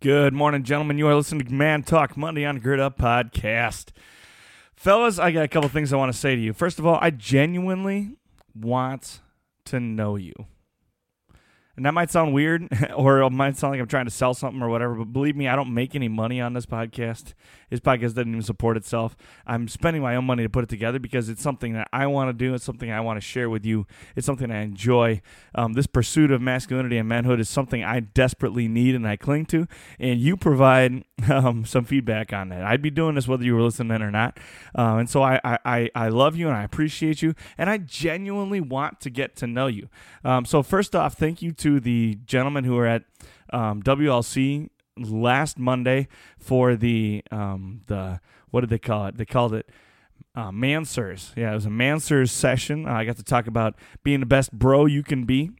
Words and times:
Good 0.00 0.32
morning, 0.32 0.62
gentlemen. 0.62 0.96
You 0.96 1.08
are 1.08 1.14
listening 1.16 1.44
to 1.44 1.52
Man 1.52 1.82
Talk 1.82 2.16
Monday 2.16 2.44
on 2.44 2.60
Gird 2.60 2.78
Up 2.78 2.98
Podcast. 2.98 3.86
Fellas, 4.76 5.18
I 5.18 5.32
got 5.32 5.42
a 5.42 5.48
couple 5.48 5.68
things 5.68 5.92
I 5.92 5.96
want 5.96 6.12
to 6.12 6.16
say 6.16 6.36
to 6.36 6.40
you. 6.40 6.52
First 6.52 6.78
of 6.78 6.86
all, 6.86 7.00
I 7.00 7.10
genuinely 7.10 8.14
want 8.54 9.18
to 9.64 9.80
know 9.80 10.14
you. 10.14 10.46
And 11.78 11.86
that 11.86 11.94
might 11.94 12.10
sound 12.10 12.34
weird, 12.34 12.68
or 12.96 13.20
it 13.20 13.30
might 13.30 13.56
sound 13.56 13.70
like 13.70 13.80
I'm 13.80 13.86
trying 13.86 14.06
to 14.06 14.10
sell 14.10 14.34
something 14.34 14.60
or 14.60 14.68
whatever, 14.68 14.96
but 14.96 15.12
believe 15.12 15.36
me, 15.36 15.46
I 15.46 15.54
don't 15.54 15.72
make 15.72 15.94
any 15.94 16.08
money 16.08 16.40
on 16.40 16.52
this 16.52 16.66
podcast. 16.66 17.34
This 17.70 17.78
podcast 17.78 18.14
doesn't 18.14 18.28
even 18.28 18.42
support 18.42 18.76
itself. 18.76 19.16
I'm 19.46 19.68
spending 19.68 20.02
my 20.02 20.16
own 20.16 20.24
money 20.24 20.42
to 20.42 20.48
put 20.48 20.64
it 20.64 20.70
together 20.70 20.98
because 20.98 21.28
it's 21.28 21.40
something 21.40 21.74
that 21.74 21.86
I 21.92 22.08
want 22.08 22.30
to 22.30 22.32
do. 22.32 22.52
It's 22.54 22.64
something 22.64 22.90
I 22.90 23.00
want 23.00 23.18
to 23.18 23.20
share 23.20 23.48
with 23.48 23.64
you. 23.64 23.86
It's 24.16 24.26
something 24.26 24.50
I 24.50 24.62
enjoy. 24.62 25.22
Um, 25.54 25.74
this 25.74 25.86
pursuit 25.86 26.32
of 26.32 26.42
masculinity 26.42 26.96
and 26.96 27.08
manhood 27.08 27.38
is 27.38 27.48
something 27.48 27.84
I 27.84 28.00
desperately 28.00 28.66
need 28.66 28.96
and 28.96 29.06
I 29.06 29.16
cling 29.16 29.46
to. 29.46 29.68
And 30.00 30.18
you 30.18 30.36
provide 30.36 31.04
um, 31.30 31.64
some 31.64 31.84
feedback 31.84 32.32
on 32.32 32.48
that. 32.48 32.64
I'd 32.64 32.82
be 32.82 32.90
doing 32.90 33.14
this 33.14 33.28
whether 33.28 33.44
you 33.44 33.54
were 33.54 33.62
listening 33.62 34.02
or 34.02 34.10
not. 34.10 34.36
Uh, 34.76 34.96
and 34.96 35.08
so 35.08 35.22
I, 35.22 35.38
I, 35.44 35.90
I 35.94 36.08
love 36.08 36.34
you 36.34 36.48
and 36.48 36.56
I 36.56 36.64
appreciate 36.64 37.22
you. 37.22 37.34
And 37.56 37.70
I 37.70 37.78
genuinely 37.78 38.60
want 38.60 39.00
to 39.02 39.10
get 39.10 39.36
to 39.36 39.46
know 39.46 39.68
you. 39.68 39.88
Um, 40.24 40.44
so, 40.44 40.62
first 40.62 40.96
off, 40.96 41.14
thank 41.14 41.42
you 41.42 41.52
to 41.52 41.67
the 41.68 42.18
gentlemen 42.24 42.64
who 42.64 42.74
were 42.74 42.86
at 42.86 43.04
um, 43.52 43.82
WLC 43.82 44.68
last 44.96 45.58
Monday 45.58 46.08
for 46.38 46.76
the 46.76 47.22
um, 47.30 47.82
the 47.86 48.20
what 48.50 48.62
did 48.62 48.70
they 48.70 48.78
call 48.78 49.06
it? 49.06 49.16
They 49.16 49.24
called 49.24 49.54
it 49.54 49.68
uh, 50.34 50.50
Mansers. 50.50 51.32
Yeah, 51.36 51.52
it 51.52 51.54
was 51.54 51.66
a 51.66 51.70
Mansers 51.70 52.30
session. 52.30 52.86
Uh, 52.86 52.92
I 52.92 53.04
got 53.04 53.16
to 53.16 53.24
talk 53.24 53.46
about 53.46 53.76
being 54.02 54.20
the 54.20 54.26
best 54.26 54.52
bro 54.52 54.86
you 54.86 55.02
can 55.02 55.24
be. 55.24 55.50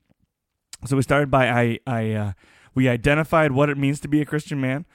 So 0.86 0.96
we 0.96 1.02
started 1.02 1.30
by 1.30 1.48
I 1.48 1.78
I 1.86 2.12
uh, 2.12 2.32
we 2.74 2.88
identified 2.88 3.52
what 3.52 3.68
it 3.68 3.76
means 3.76 4.00
to 4.00 4.08
be 4.08 4.20
a 4.20 4.24
Christian 4.24 4.60
man, 4.60 4.86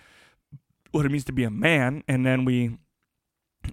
what 0.92 1.06
it 1.06 1.10
means 1.10 1.26
to 1.26 1.34
be 1.34 1.44
a 1.44 1.52
man, 1.52 2.04
and 2.08 2.26
then 2.26 2.46
we 2.46 2.78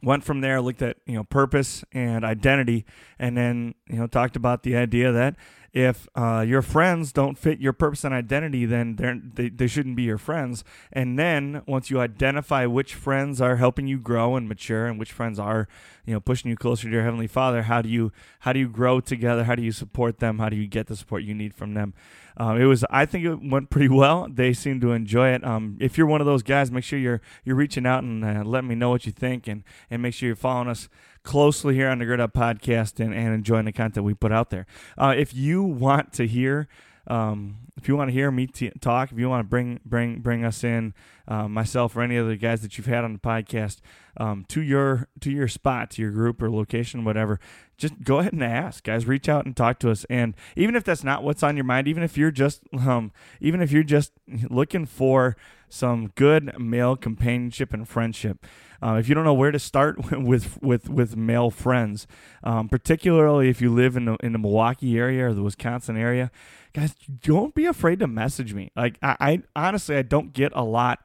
went 0.03 0.25
from 0.25 0.41
there 0.41 0.61
looked 0.61 0.83
at 0.83 0.97
you 1.07 1.15
know 1.15 1.25
purpose 1.25 1.85
and 1.93 2.25
identity 2.25 2.85
and 3.19 3.37
then 3.37 3.75
you 3.89 3.97
know 3.97 4.07
talked 4.07 4.37
about 4.37 4.63
the 4.63 4.77
idea 4.77 5.13
that 5.13 5.37
if 5.73 6.09
uh, 6.17 6.45
your 6.47 6.63
friends 6.63 7.13
don't 7.13 7.39
fit 7.39 7.61
your 7.61 7.73
purpose 7.73 8.05
and 8.05 8.13
identity, 8.13 8.67
then 8.67 9.33
they 9.35 9.49
they 9.49 9.67
shouldn't 9.67 9.97
be 9.97 10.03
your 10.03 10.19
friends. 10.19 10.65
And 10.93 11.19
then 11.19 11.63
once 11.67 11.91
you 11.91 12.01
identify 12.01 12.67
which 12.67 12.95
friends 12.95 13.41
are 13.41 13.57
helping 13.57 13.87
you 13.87 13.99
grow 13.99 14.37
and 14.37 14.49
mature, 14.49 14.87
and 14.87 14.99
which 14.99 15.13
friends 15.13 15.39
are, 15.39 15.69
you 16.05 16.15
know, 16.15 16.21
pushing 16.21 16.51
you 16.51 16.57
closer 16.57 16.89
to 16.89 16.93
your 16.93 17.05
heavenly 17.05 17.29
Father, 17.29 17.63
how 17.63 17.83
do 17.83 17.89
you 17.89 18.11
how 18.41 18.53
do 18.53 18.59
you 18.59 18.69
grow 18.69 19.01
together? 19.01 19.45
How 19.45 19.55
do 19.55 19.63
you 19.63 19.73
support 19.73 20.19
them? 20.19 20.39
How 20.39 20.49
do 20.49 20.57
you 20.57 20.67
get 20.67 20.89
the 20.89 20.97
support 20.97 21.23
you 21.23 21.35
need 21.35 21.55
from 21.55 21.75
them? 21.75 21.95
Um, 22.37 22.61
it 22.61 22.65
was 22.65 22.85
I 22.91 23.07
think 23.07 23.25
it 23.25 23.37
went 23.37 23.71
pretty 23.71 23.89
well. 23.89 24.27
They 24.29 24.53
seem 24.53 24.81
to 24.81 24.93
enjoy 24.93 25.29
it. 25.29 25.45
Um, 25.45 25.77
if 25.81 25.97
you're 25.97 26.07
one 26.07 26.21
of 26.21 26.27
those 26.27 26.43
guys, 26.43 26.71
make 26.71 26.85
sure 26.85 26.99
you're 26.99 27.21
you're 27.45 27.57
reaching 27.57 27.87
out 27.87 28.03
and 28.03 28.25
uh, 28.25 28.43
letting 28.45 28.69
me 28.69 28.75
know 28.75 28.91
what 28.91 29.07
you 29.07 29.13
think, 29.13 29.47
and 29.47 29.63
and 29.89 30.03
make 30.03 30.15
sure 30.15 30.27
you're 30.27 30.37
following 30.37 30.69
us 30.69 30.89
closely 31.23 31.75
here 31.75 31.89
on 31.89 31.99
the 31.99 32.05
Gird 32.05 32.21
Up 32.21 32.33
Podcast 32.33 33.01
and, 33.01 33.15
and 33.15 33.35
enjoying 33.35 33.65
the 33.65 33.73
content 33.73 34.05
we 34.05 34.15
put 34.15 34.33
out 34.33 34.51
there. 34.51 34.67
Uh, 34.97 35.15
if 35.17 35.35
you 35.35 35.63
want 35.63 36.13
to 36.15 36.27
hear, 36.27 36.69
um, 37.07 37.57
if 37.77 37.89
you 37.89 37.97
want 37.97 38.09
to 38.09 38.13
hear 38.13 38.31
me 38.31 38.47
t- 38.47 38.73
talk, 38.81 39.13
if 39.13 39.19
you 39.19 39.29
want 39.29 39.45
to 39.45 39.49
bring 39.49 39.81
bring 39.85 40.21
bring 40.21 40.45
us 40.45 40.63
in, 40.65 40.95
uh, 41.29 41.49
myself 41.49 41.97
or 41.97 42.03
any 42.03 42.19
other 42.19 42.37
guys 42.37 42.63
that 42.63 42.77
you've 42.77 42.87
had 42.87 43.05
on 43.05 43.13
the 43.13 43.19
podcast, 43.19 43.79
um, 44.17 44.45
to 44.49 44.63
your 44.63 45.09
to 45.21 45.31
your 45.31 45.49
spot, 45.49 45.91
to 45.93 46.03
your 46.03 46.11
group 46.11 46.43
or 46.43 46.51
location, 46.51 47.05
whatever, 47.05 47.41
just 47.81 48.03
go 48.05 48.19
ahead 48.19 48.33
and 48.33 48.45
ask, 48.45 48.85
guys. 48.85 49.07
Reach 49.07 49.29
out 49.29 49.47
and 49.47 49.57
talk 49.57 49.79
to 49.81 49.91
us. 49.91 50.05
And 50.11 50.35
even 50.55 50.77
if 50.77 50.85
that's 50.85 51.03
not 51.03 51.25
what's 51.25 51.43
on 51.43 51.57
your 51.57 51.65
mind, 51.65 51.89
even 51.89 52.03
if 52.03 52.17
you're 52.17 52.31
just 52.31 52.63
um, 52.79 53.11
even 53.41 53.63
if 53.63 53.73
you're 53.73 53.83
just 53.83 54.13
looking 54.49 54.87
for 54.87 55.37
some 55.69 56.09
good 56.15 56.59
male 56.59 56.97
companionship 56.97 57.73
and 57.73 57.89
friendship. 57.89 58.47
Uh, 58.83 58.95
if 58.95 59.09
you 59.09 59.15
don't 59.15 59.25
know 59.25 59.35
where 59.35 59.51
to 59.51 59.59
start 59.59 60.13
with 60.13 60.61
with 60.63 60.89
with 60.91 61.17
male 61.17 61.51
friends, 61.51 62.07
um, 62.45 62.69
particularly 62.69 63.49
if 63.49 63.61
you 63.61 63.73
live 63.73 63.97
in 63.97 64.05
the, 64.05 64.17
in 64.23 64.33
the 64.33 64.39
Milwaukee 64.39 64.99
area 64.99 65.29
or 65.29 65.33
the 65.33 65.43
Wisconsin 65.43 65.97
area, 65.97 66.31
guys, 66.73 66.95
don't 67.23 67.55
be 67.55 67.67
afraid 67.67 68.01
to 68.01 68.07
message 68.07 68.53
me. 68.53 68.71
Like 68.77 68.99
I, 69.03 69.17
I 69.21 69.43
honestly, 69.57 69.97
I 69.97 70.03
don't 70.03 70.33
get 70.33 70.53
a 70.55 70.65
lot 70.65 71.01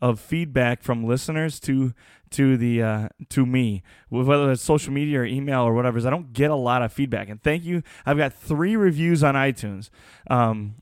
of 0.00 0.20
feedback 0.20 0.82
from 0.82 1.04
listeners 1.04 1.58
to 1.60 1.94
to 2.30 2.56
the 2.56 2.82
uh, 2.82 3.08
to 3.30 3.46
me, 3.46 3.82
whether 4.08 4.50
it's 4.50 4.62
social 4.62 4.92
media 4.92 5.20
or 5.20 5.24
email 5.24 5.62
or 5.62 5.74
whatever. 5.74 5.98
Is 5.98 6.06
I 6.06 6.10
don't 6.10 6.32
get 6.32 6.50
a 6.50 6.56
lot 6.56 6.82
of 6.82 6.92
feedback, 6.92 7.28
and 7.28 7.42
thank 7.42 7.64
you. 7.64 7.82
I've 8.04 8.16
got 8.16 8.32
three 8.32 8.76
reviews 8.76 9.22
on 9.22 9.34
iTunes, 9.34 9.90
um, 10.28 10.76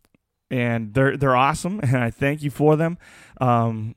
and 0.50 0.94
they're 0.94 1.16
they're 1.16 1.36
awesome, 1.36 1.80
and 1.80 1.96
I 1.96 2.10
thank 2.10 2.42
you 2.42 2.50
for 2.50 2.76
them. 2.76 2.98
Um, 3.40 3.94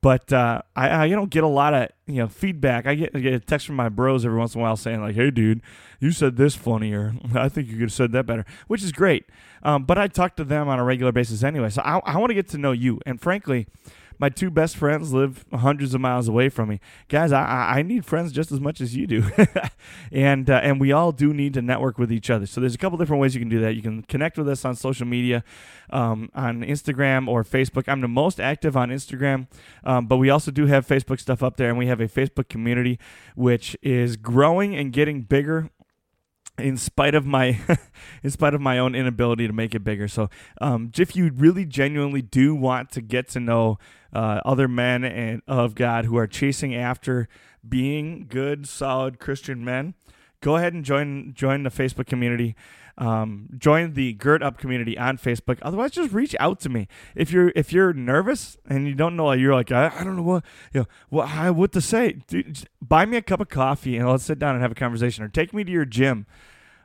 but 0.00 0.32
uh, 0.32 0.62
I, 0.74 1.04
I 1.04 1.08
don't 1.10 1.30
get 1.30 1.44
a 1.44 1.48
lot 1.48 1.72
of 1.74 1.88
you 2.06 2.16
know 2.16 2.28
feedback. 2.28 2.86
I 2.86 2.94
get, 2.94 3.10
I 3.14 3.20
get 3.20 3.34
a 3.34 3.40
text 3.40 3.66
from 3.66 3.76
my 3.76 3.88
bros 3.88 4.24
every 4.24 4.38
once 4.38 4.54
in 4.54 4.60
a 4.60 4.62
while 4.62 4.76
saying 4.76 5.00
like, 5.00 5.14
"Hey, 5.14 5.30
dude, 5.30 5.62
you 6.00 6.10
said 6.10 6.36
this 6.36 6.54
funnier. 6.56 7.14
I 7.34 7.48
think 7.48 7.68
you 7.68 7.74
could 7.74 7.82
have 7.82 7.92
said 7.92 8.12
that 8.12 8.26
better," 8.26 8.44
which 8.66 8.82
is 8.82 8.92
great. 8.92 9.26
Um, 9.62 9.84
but 9.84 9.98
I 9.98 10.08
talk 10.08 10.36
to 10.36 10.44
them 10.44 10.68
on 10.68 10.78
a 10.78 10.84
regular 10.84 11.12
basis 11.12 11.42
anyway, 11.42 11.70
so 11.70 11.82
I, 11.82 11.98
I 11.98 12.18
want 12.18 12.30
to 12.30 12.34
get 12.34 12.48
to 12.50 12.58
know 12.58 12.72
you. 12.72 13.00
And 13.06 13.20
frankly, 13.20 13.66
my 14.18 14.28
two 14.28 14.50
best 14.50 14.76
friends 14.76 15.12
live 15.12 15.44
hundreds 15.52 15.94
of 15.94 16.00
miles 16.00 16.28
away 16.28 16.48
from 16.48 16.68
me. 16.68 16.80
Guys, 17.08 17.32
I, 17.32 17.78
I 17.78 17.82
need 17.82 18.04
friends 18.04 18.32
just 18.32 18.52
as 18.52 18.60
much 18.60 18.80
as 18.80 18.96
you 18.96 19.06
do, 19.06 19.24
and 20.12 20.48
uh, 20.48 20.60
and 20.62 20.80
we 20.80 20.92
all 20.92 21.12
do 21.12 21.32
need 21.32 21.54
to 21.54 21.62
network 21.62 21.98
with 21.98 22.12
each 22.12 22.30
other. 22.30 22.46
So 22.46 22.60
there's 22.60 22.74
a 22.74 22.78
couple 22.78 22.98
different 22.98 23.20
ways 23.20 23.34
you 23.34 23.40
can 23.40 23.48
do 23.48 23.60
that. 23.60 23.74
You 23.74 23.82
can 23.82 24.02
connect 24.02 24.38
with 24.38 24.48
us 24.48 24.64
on 24.64 24.74
social 24.74 25.06
media, 25.06 25.44
um, 25.90 26.30
on 26.34 26.62
Instagram 26.62 27.28
or 27.28 27.44
Facebook. 27.44 27.88
I'm 27.88 28.00
the 28.00 28.08
most 28.08 28.40
active 28.40 28.76
on 28.76 28.90
Instagram, 28.90 29.48
um, 29.84 30.06
but 30.06 30.16
we 30.16 30.30
also 30.30 30.50
do 30.50 30.66
have 30.66 30.86
Facebook 30.86 31.20
stuff 31.20 31.42
up 31.42 31.56
there, 31.56 31.68
and 31.68 31.78
we 31.78 31.86
have 31.86 32.00
a 32.00 32.08
Facebook 32.08 32.48
community 32.48 32.98
which 33.34 33.76
is 33.82 34.16
growing 34.16 34.74
and 34.74 34.92
getting 34.92 35.22
bigger 35.22 35.70
in 36.58 36.76
spite 36.76 37.14
of 37.14 37.26
my 37.26 37.58
in 38.22 38.30
spite 38.30 38.54
of 38.54 38.60
my 38.60 38.78
own 38.78 38.94
inability 38.94 39.46
to 39.46 39.52
make 39.52 39.74
it 39.74 39.84
bigger. 39.84 40.08
So 40.08 40.30
um, 40.60 40.90
if 40.96 41.16
you 41.16 41.30
really 41.34 41.64
genuinely 41.64 42.22
do 42.22 42.54
want 42.54 42.90
to 42.92 43.00
get 43.00 43.28
to 43.30 43.40
know 43.40 43.78
uh, 44.12 44.40
other 44.44 44.68
men 44.68 45.04
and 45.04 45.42
of 45.46 45.74
God 45.74 46.06
who 46.06 46.16
are 46.16 46.26
chasing 46.26 46.74
after 46.74 47.28
being 47.68 48.26
good, 48.28 48.68
solid 48.68 49.18
Christian 49.18 49.64
men, 49.64 49.94
go 50.40 50.56
ahead 50.56 50.72
and 50.72 50.84
join 50.84 51.32
join 51.34 51.62
the 51.62 51.70
Facebook 51.70 52.06
community. 52.06 52.56
Um, 52.98 53.50
join 53.58 53.92
the 53.92 54.14
Gird 54.14 54.42
Up 54.42 54.56
community 54.56 54.96
on 54.96 55.18
Facebook. 55.18 55.58
Otherwise, 55.60 55.90
just 55.90 56.14
reach 56.14 56.34
out 56.40 56.60
to 56.60 56.70
me 56.70 56.88
if 57.14 57.30
you're 57.30 57.52
if 57.54 57.70
you're 57.70 57.92
nervous 57.92 58.56
and 58.66 58.86
you 58.88 58.94
don't 58.94 59.16
know. 59.16 59.32
You're 59.32 59.54
like, 59.54 59.70
I, 59.70 59.92
I 59.94 60.02
don't 60.02 60.16
know 60.16 60.22
what 60.22 60.44
you 60.72 60.80
know 60.80 60.86
what 61.10 61.28
I, 61.28 61.50
what 61.50 61.72
to 61.72 61.82
say. 61.82 62.20
Dude, 62.26 62.68
buy 62.80 63.04
me 63.04 63.18
a 63.18 63.22
cup 63.22 63.40
of 63.40 63.50
coffee 63.50 63.98
and 63.98 64.08
let's 64.08 64.24
sit 64.24 64.38
down 64.38 64.54
and 64.54 64.62
have 64.62 64.72
a 64.72 64.76
conversation, 64.76 65.24
or 65.24 65.28
take 65.28 65.52
me 65.52 65.62
to 65.62 65.70
your 65.70 65.84
gym. 65.84 66.26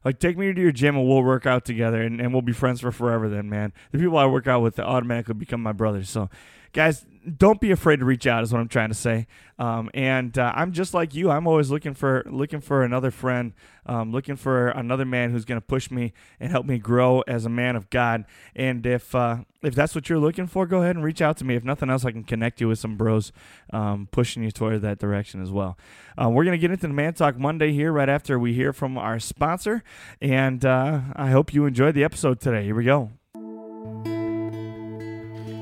Like, 0.04 0.20
take 0.20 0.38
me 0.38 0.52
to 0.52 0.62
your 0.62 0.72
gym 0.72 0.98
and 0.98 1.08
we'll 1.08 1.24
work 1.24 1.46
out 1.46 1.64
together 1.64 2.02
and, 2.02 2.20
and 2.20 2.34
we'll 2.34 2.42
be 2.42 2.54
friends 2.54 2.82
for 2.82 2.92
forever 2.92 3.30
then, 3.30 3.50
man. 3.50 3.72
The 3.92 4.00
people 4.00 4.18
I 4.18 4.26
work 4.26 4.48
out 4.48 4.62
with 4.62 4.80
automatically 4.80 5.36
become 5.36 5.62
my 5.62 5.74
brothers. 5.74 6.10
So, 6.10 6.30
guys, 6.74 7.06
don't 7.38 7.62
be 7.62 7.72
afraid 7.72 8.00
to 8.00 8.06
reach 8.06 8.26
out 8.26 8.44
is 8.44 8.52
what 8.52 8.60
I'm 8.60 8.68
trying 8.68 8.90
to 8.90 8.96
say. 8.96 9.28
Um, 9.60 9.92
and 9.94 10.36
uh, 10.38 10.52
I'm 10.56 10.72
just 10.72 10.94
like 10.94 11.14
you. 11.14 11.30
I'm 11.30 11.46
always 11.46 11.70
looking 11.70 11.94
for 11.94 12.24
looking 12.26 12.62
for 12.62 12.84
another 12.84 13.12
friend, 13.12 13.54
um, 13.86 14.12
looking 14.12 14.36
for 14.36 14.70
another 14.70 15.06
man 15.06 15.30
who's 15.30 15.46
going 15.46 15.60
to 15.60 15.66
push 15.66 15.92
me 15.92 16.14
and 16.40 16.52
help 16.52 16.66
me 16.66 16.80
grow 16.80 17.22
as 17.28 17.46
a 17.46 17.50
man 17.50 17.76
of 17.76 17.90
God. 17.92 18.26
And 18.56 18.86
if 18.86 19.14
uh, 19.14 19.38
if 19.62 19.76
that's 19.76 19.94
what 19.94 20.10
you're 20.10 20.20
looking 20.20 20.48
for, 20.48 20.66
go 20.66 20.82
ahead 20.82 20.96
and 20.96 21.06
reach 21.06 21.22
out 21.22 21.38
to 21.38 21.46
me. 21.46 21.56
If 21.56 21.64
nothing 21.64 21.92
else, 21.92 22.06
I 22.06 22.12
can 22.12 22.24
connect 22.24 22.60
you 22.60 22.68
with 22.68 22.80
some 22.80 22.98
bros 22.98 23.32
um, 23.72 24.08
pushing 24.12 24.42
you 24.42 24.50
toward 24.50 24.82
that 24.82 24.98
direction 24.98 25.44
as 25.44 25.52
well. 25.52 25.78
Uh, 26.20 26.30
we're 26.30 26.44
going 26.44 26.58
to 26.58 26.62
get 26.62 26.72
into 26.72 26.88
the 26.88 26.94
Man 26.94 27.14
Talk 27.14 27.38
Monday 27.38 27.72
here 27.72 27.92
right 27.92 28.10
after 28.10 28.40
we 28.40 28.54
hear 28.54 28.74
from 28.74 28.98
our 28.98 29.20
sponsor. 29.20 29.84
And 30.20 30.66
uh, 30.66 31.02
I 31.16 31.30
hope 31.30 31.54
you 31.54 31.66
enjoyed 31.66 31.94
the 31.94 32.04
episode 32.04 32.40
today. 32.40 32.64
Here 32.64 32.76
we 32.76 32.84
go. 32.84 33.12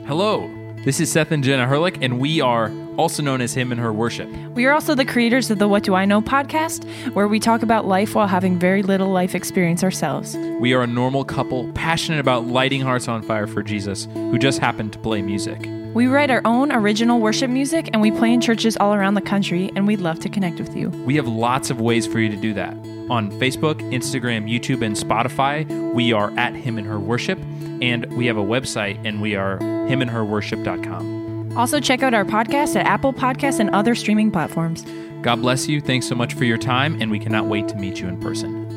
Hello. 0.08 0.59
This 0.86 1.02
is 1.02 1.12
Seth 1.12 1.32
and 1.32 1.44
Jenna 1.44 1.68
Herlick, 1.68 1.98
and 2.02 2.20
we 2.20 2.40
are 2.40 2.72
also 2.96 3.22
known 3.22 3.42
as 3.42 3.54
Him 3.54 3.74
and 3.74 3.82
Her 3.82 3.92
Worship. 3.92 4.30
We 4.54 4.66
are 4.66 4.72
also 4.72 4.96
the 4.96 5.04
creators 5.04 5.52
of 5.52 5.60
the 5.60 5.68
What 5.68 5.84
Do 5.84 5.94
I 5.94 6.06
Know 6.06 6.22
podcast, 6.22 6.86
where 7.14 7.28
we 7.28 7.38
talk 7.38 7.64
about 7.64 7.86
life 7.86 8.16
while 8.16 8.28
having 8.28 8.58
very 8.58 8.82
little 8.82 9.10
life 9.10 9.36
experience 9.36 9.84
ourselves. 9.84 10.38
We 10.62 10.74
are 10.74 10.82
a 10.82 10.88
normal 10.88 11.26
couple 11.26 11.70
passionate 11.74 12.22
about 12.22 12.48
lighting 12.48 12.80
hearts 12.80 13.10
on 13.10 13.22
fire 13.24 13.46
for 13.46 13.62
Jesus, 13.62 14.08
who 14.14 14.40
just 14.40 14.60
happen 14.60 14.90
to 14.92 14.98
play 15.00 15.22
music. 15.22 15.60
We 15.94 16.08
write 16.08 16.32
our 16.32 16.42
own 16.46 16.72
original 16.72 17.20
worship 17.20 17.50
music 17.50 17.90
and 17.92 18.02
we 18.02 18.12
play 18.12 18.32
in 18.32 18.40
churches 18.40 18.78
all 18.78 18.94
around 18.94 19.16
the 19.16 19.22
country, 19.22 19.70
and 19.76 19.86
we'd 19.86 20.00
love 20.00 20.20
to 20.22 20.30
connect 20.30 20.60
with 20.60 20.78
you. 20.78 20.90
We 20.90 21.18
have 21.18 21.28
lots 21.28 21.70
of 21.70 21.82
ways 21.82 22.08
for 22.08 22.20
you 22.20 22.30
to 22.30 22.38
do 22.38 22.54
that. 22.54 22.74
On 23.10 23.30
Facebook, 23.34 23.82
Instagram, 23.92 24.50
YouTube, 24.50 24.82
and 24.82 24.96
Spotify, 24.96 25.94
we 25.94 26.14
are 26.14 26.32
at 26.38 26.56
Him 26.56 26.78
and 26.78 26.88
Her 26.88 27.00
Worship. 27.00 27.38
And 27.82 28.06
we 28.16 28.26
have 28.28 28.38
a 28.38 28.44
website, 28.44 29.00
and 29.06 29.22
we 29.22 29.36
are 29.36 29.58
himandherworship.com. 29.60 31.58
Also, 31.58 31.80
check 31.80 32.04
out 32.04 32.14
our 32.14 32.26
podcast 32.26 32.76
at 32.76 32.86
Apple 32.86 33.14
Podcasts 33.14 33.60
and 33.60 33.70
other 33.72 33.96
streaming 33.96 34.32
platforms. 34.32 34.86
God 35.22 35.38
bless 35.38 35.68
you. 35.68 35.82
Thanks 35.82 36.08
so 36.08 36.16
much 36.16 36.34
for 36.34 36.46
your 36.46 36.58
time, 36.58 37.02
and 37.02 37.12
we 37.12 37.20
cannot 37.20 37.46
wait 37.48 37.68
to 37.70 37.76
meet 37.76 38.00
you 38.00 38.08
in 38.08 38.20
person. 38.20 38.68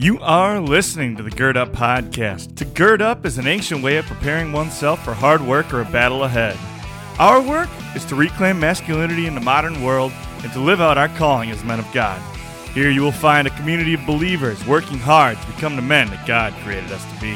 You 0.00 0.18
are 0.20 0.60
listening 0.60 1.16
to 1.16 1.22
the 1.22 1.30
Gird 1.30 1.58
Up 1.58 1.72
Podcast. 1.72 2.56
To 2.56 2.64
gird 2.64 3.02
up 3.02 3.26
is 3.26 3.36
an 3.36 3.46
ancient 3.46 3.82
way 3.82 3.98
of 3.98 4.06
preparing 4.06 4.50
oneself 4.50 5.04
for 5.04 5.12
hard 5.12 5.42
work 5.42 5.74
or 5.74 5.82
a 5.82 5.84
battle 5.84 6.24
ahead. 6.24 6.56
Our 7.20 7.42
work 7.42 7.68
is 7.94 8.06
to 8.06 8.14
reclaim 8.14 8.58
masculinity 8.58 9.26
in 9.26 9.34
the 9.34 9.42
modern 9.42 9.82
world 9.82 10.10
and 10.42 10.50
to 10.54 10.58
live 10.58 10.80
out 10.80 10.96
our 10.96 11.10
calling 11.10 11.50
as 11.50 11.62
men 11.62 11.78
of 11.78 11.86
God. 11.92 12.18
Here 12.72 12.88
you 12.88 13.02
will 13.02 13.12
find 13.12 13.46
a 13.46 13.50
community 13.50 13.92
of 13.92 14.06
believers 14.06 14.66
working 14.66 14.96
hard 14.96 15.38
to 15.38 15.46
become 15.48 15.76
the 15.76 15.82
men 15.82 16.08
that 16.08 16.26
God 16.26 16.54
created 16.64 16.90
us 16.90 17.04
to 17.12 17.20
be. 17.20 17.34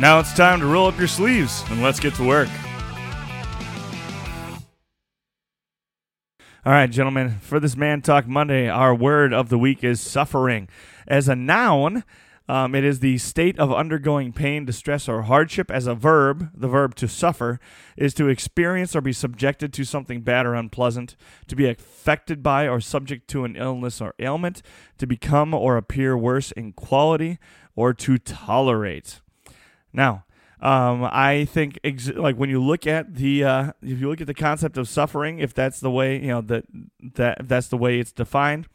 Now 0.00 0.20
it's 0.20 0.32
time 0.34 0.60
to 0.60 0.66
roll 0.66 0.86
up 0.86 0.96
your 0.98 1.08
sleeves 1.08 1.64
and 1.68 1.82
let's 1.82 1.98
get 1.98 2.14
to 2.14 2.24
work. 2.24 2.48
All 6.64 6.72
right, 6.72 6.88
gentlemen, 6.88 7.40
for 7.40 7.58
this 7.58 7.76
Man 7.76 8.02
Talk 8.02 8.28
Monday, 8.28 8.68
our 8.68 8.94
word 8.94 9.32
of 9.32 9.48
the 9.48 9.58
week 9.58 9.82
is 9.82 10.00
suffering. 10.00 10.68
As 11.08 11.26
a 11.26 11.34
noun, 11.34 12.04
um, 12.46 12.74
it 12.74 12.84
is 12.84 13.00
the 13.00 13.16
state 13.18 13.58
of 13.58 13.72
undergoing 13.72 14.32
pain, 14.32 14.66
distress, 14.66 15.08
or 15.08 15.22
hardship. 15.22 15.70
As 15.70 15.86
a 15.86 15.94
verb, 15.94 16.50
the 16.54 16.68
verb 16.68 16.94
to 16.96 17.08
suffer 17.08 17.58
is 17.96 18.12
to 18.14 18.28
experience 18.28 18.94
or 18.94 19.00
be 19.00 19.14
subjected 19.14 19.72
to 19.72 19.84
something 19.84 20.20
bad 20.20 20.44
or 20.44 20.54
unpleasant, 20.54 21.16
to 21.46 21.56
be 21.56 21.66
affected 21.66 22.42
by 22.42 22.68
or 22.68 22.80
subject 22.80 23.28
to 23.28 23.44
an 23.44 23.56
illness 23.56 24.00
or 24.00 24.14
ailment, 24.18 24.60
to 24.98 25.06
become 25.06 25.54
or 25.54 25.78
appear 25.78 26.18
worse 26.18 26.52
in 26.52 26.72
quality, 26.72 27.38
or 27.74 27.94
to 27.94 28.18
tolerate. 28.18 29.20
Now, 29.92 30.24
um, 30.60 31.08
I 31.10 31.46
think 31.46 31.78
ex- 31.82 32.08
like 32.08 32.36
when 32.36 32.50
you 32.50 32.62
look 32.62 32.86
at 32.86 33.14
the 33.14 33.44
uh, 33.44 33.72
if 33.82 34.00
you 34.00 34.08
look 34.08 34.20
at 34.20 34.26
the 34.26 34.34
concept 34.34 34.76
of 34.76 34.88
suffering, 34.88 35.38
if 35.38 35.54
that's 35.54 35.80
the 35.80 35.90
way 35.90 36.20
you 36.20 36.28
know 36.28 36.40
that 36.42 36.64
that 37.14 37.48
that's 37.48 37.68
the 37.68 37.76
way 37.76 37.98
it's 37.98 38.12
defined, 38.12 38.66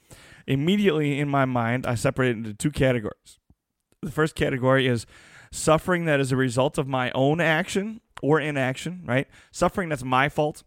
immediately 0.47 1.19
in 1.19 1.29
my 1.29 1.45
mind 1.45 1.85
I 1.85 1.95
separate 1.95 2.29
it 2.29 2.37
into 2.37 2.53
two 2.53 2.71
categories. 2.71 3.39
The 4.01 4.11
first 4.11 4.35
category 4.35 4.87
is 4.87 5.05
suffering 5.51 6.05
that 6.05 6.19
is 6.19 6.31
a 6.31 6.37
result 6.37 6.77
of 6.77 6.87
my 6.87 7.11
own 7.11 7.41
action 7.41 8.01
or 8.21 8.39
inaction, 8.39 9.03
right? 9.05 9.27
Suffering 9.51 9.89
that's 9.89 10.03
my 10.03 10.29
fault. 10.29 10.63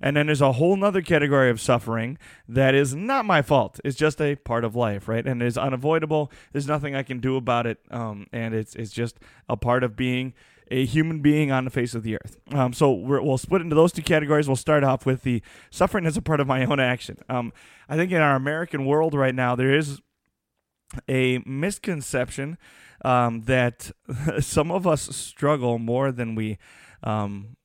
And 0.00 0.16
then 0.16 0.26
there's 0.26 0.40
a 0.40 0.52
whole 0.52 0.76
nother 0.76 1.00
category 1.00 1.48
of 1.48 1.60
suffering 1.60 2.18
that 2.48 2.74
is 2.74 2.94
not 2.94 3.24
my 3.24 3.40
fault. 3.40 3.80
It's 3.84 3.96
just 3.96 4.20
a 4.20 4.34
part 4.36 4.64
of 4.64 4.76
life, 4.76 5.08
right? 5.08 5.26
And 5.26 5.40
it 5.40 5.46
is 5.46 5.56
unavoidable. 5.56 6.30
There's 6.52 6.66
nothing 6.66 6.94
I 6.94 7.02
can 7.02 7.20
do 7.20 7.36
about 7.36 7.66
it. 7.66 7.78
Um, 7.90 8.26
and 8.32 8.54
it's 8.54 8.74
it's 8.74 8.90
just 8.90 9.18
a 9.48 9.56
part 9.56 9.84
of 9.84 9.96
being 9.96 10.34
a 10.70 10.84
human 10.84 11.20
being 11.20 11.52
on 11.52 11.64
the 11.64 11.70
face 11.70 11.94
of 11.94 12.02
the 12.02 12.16
earth. 12.16 12.36
Um, 12.52 12.72
so 12.72 12.92
we 12.92 13.18
will 13.20 13.38
split 13.38 13.62
into 13.62 13.76
those 13.76 13.92
two 13.92 14.02
categories. 14.02 14.48
We'll 14.48 14.56
start 14.56 14.84
off 14.84 15.06
with 15.06 15.22
the 15.22 15.42
suffering 15.70 16.06
as 16.06 16.16
a 16.16 16.22
part 16.22 16.40
of 16.40 16.46
my 16.46 16.64
own 16.64 16.80
action. 16.80 17.18
Um, 17.28 17.52
I 17.88 17.96
think 17.96 18.10
in 18.10 18.20
our 18.20 18.36
American 18.36 18.84
world 18.84 19.14
right 19.14 19.34
now, 19.34 19.54
there 19.54 19.74
is 19.74 20.00
a 21.08 21.38
misconception 21.46 22.58
um, 23.04 23.42
that 23.42 23.90
some 24.40 24.70
of 24.70 24.86
us 24.86 25.02
struggle 25.14 25.78
more 25.78 26.12
than 26.12 26.34
we. 26.34 26.58
Um, 27.02 27.56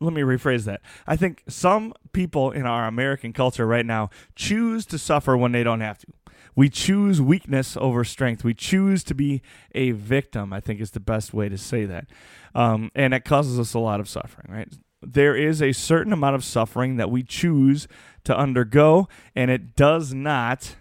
let 0.00 0.12
me 0.12 0.22
rephrase 0.22 0.64
that. 0.64 0.80
I 1.06 1.16
think 1.16 1.44
some 1.48 1.94
people 2.12 2.50
in 2.50 2.66
our 2.66 2.88
American 2.88 3.32
culture 3.32 3.66
right 3.66 3.86
now 3.86 4.10
choose 4.34 4.84
to 4.86 4.98
suffer 4.98 5.36
when 5.36 5.52
they 5.52 5.62
don't 5.62 5.80
have 5.80 5.98
to 5.98 6.06
we 6.54 6.68
choose 6.68 7.20
weakness 7.20 7.76
over 7.76 8.04
strength. 8.04 8.44
We 8.44 8.54
choose 8.54 9.04
to 9.04 9.14
be 9.14 9.42
a 9.74 9.92
victim, 9.92 10.52
I 10.52 10.60
think 10.60 10.80
is 10.80 10.90
the 10.90 11.00
best 11.00 11.32
way 11.32 11.48
to 11.48 11.56
say 11.56 11.84
that. 11.86 12.06
Um, 12.54 12.90
and 12.94 13.14
it 13.14 13.24
causes 13.24 13.58
us 13.58 13.74
a 13.74 13.78
lot 13.78 14.00
of 14.00 14.08
suffering, 14.08 14.48
right? 14.50 14.72
There 15.00 15.34
is 15.34 15.62
a 15.62 15.72
certain 15.72 16.12
amount 16.12 16.36
of 16.36 16.44
suffering 16.44 16.96
that 16.96 17.10
we 17.10 17.22
choose 17.22 17.88
to 18.24 18.36
undergo, 18.36 19.08
and 19.34 19.50
it 19.50 19.74
does 19.74 20.12
not, 20.14 20.76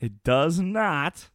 it 0.00 0.22
does 0.24 0.60
not 0.60 1.28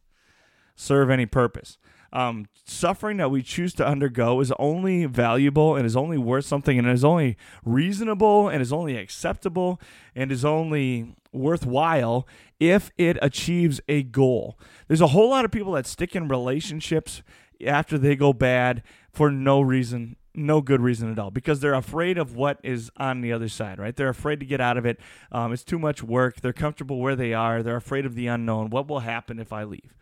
serve 0.74 1.10
any 1.10 1.26
purpose. 1.26 1.78
Um, 2.12 2.46
suffering 2.64 3.16
that 3.16 3.30
we 3.30 3.42
choose 3.42 3.72
to 3.74 3.86
undergo 3.86 4.40
is 4.40 4.52
only 4.58 5.06
valuable 5.06 5.76
and 5.76 5.86
is 5.86 5.96
only 5.96 6.18
worth 6.18 6.44
something 6.44 6.78
and 6.78 6.86
is 6.86 7.04
only 7.04 7.38
reasonable 7.64 8.48
and 8.48 8.60
is 8.60 8.72
only 8.72 8.96
acceptable 8.96 9.80
and 10.14 10.30
is 10.30 10.44
only 10.44 11.14
worthwhile 11.32 12.28
if 12.60 12.90
it 12.98 13.16
achieves 13.22 13.80
a 13.88 14.02
goal. 14.02 14.58
There's 14.88 15.00
a 15.00 15.08
whole 15.08 15.30
lot 15.30 15.46
of 15.46 15.50
people 15.50 15.72
that 15.72 15.86
stick 15.86 16.14
in 16.14 16.28
relationships 16.28 17.22
after 17.66 17.96
they 17.96 18.14
go 18.14 18.34
bad 18.34 18.82
for 19.10 19.30
no 19.30 19.62
reason 19.62 20.16
no 20.34 20.60
good 20.60 20.80
reason 20.80 21.10
at 21.10 21.18
all 21.18 21.30
because 21.30 21.60
they're 21.60 21.74
afraid 21.74 22.18
of 22.18 22.34
what 22.34 22.58
is 22.62 22.90
on 22.96 23.20
the 23.20 23.32
other 23.32 23.48
side, 23.48 23.78
right? 23.78 23.94
They're 23.94 24.08
afraid 24.08 24.40
to 24.40 24.46
get 24.46 24.60
out 24.60 24.76
of 24.76 24.86
it. 24.86 24.98
Um, 25.30 25.52
it's 25.52 25.64
too 25.64 25.78
much 25.78 26.02
work. 26.02 26.40
They're 26.40 26.52
comfortable 26.52 27.00
where 27.00 27.16
they 27.16 27.34
are. 27.34 27.62
They're 27.62 27.76
afraid 27.76 28.06
of 28.06 28.14
the 28.14 28.26
unknown. 28.26 28.70
What 28.70 28.88
will 28.88 29.00
happen 29.00 29.38
if 29.38 29.52
I 29.52 29.64
leave? 29.64 29.94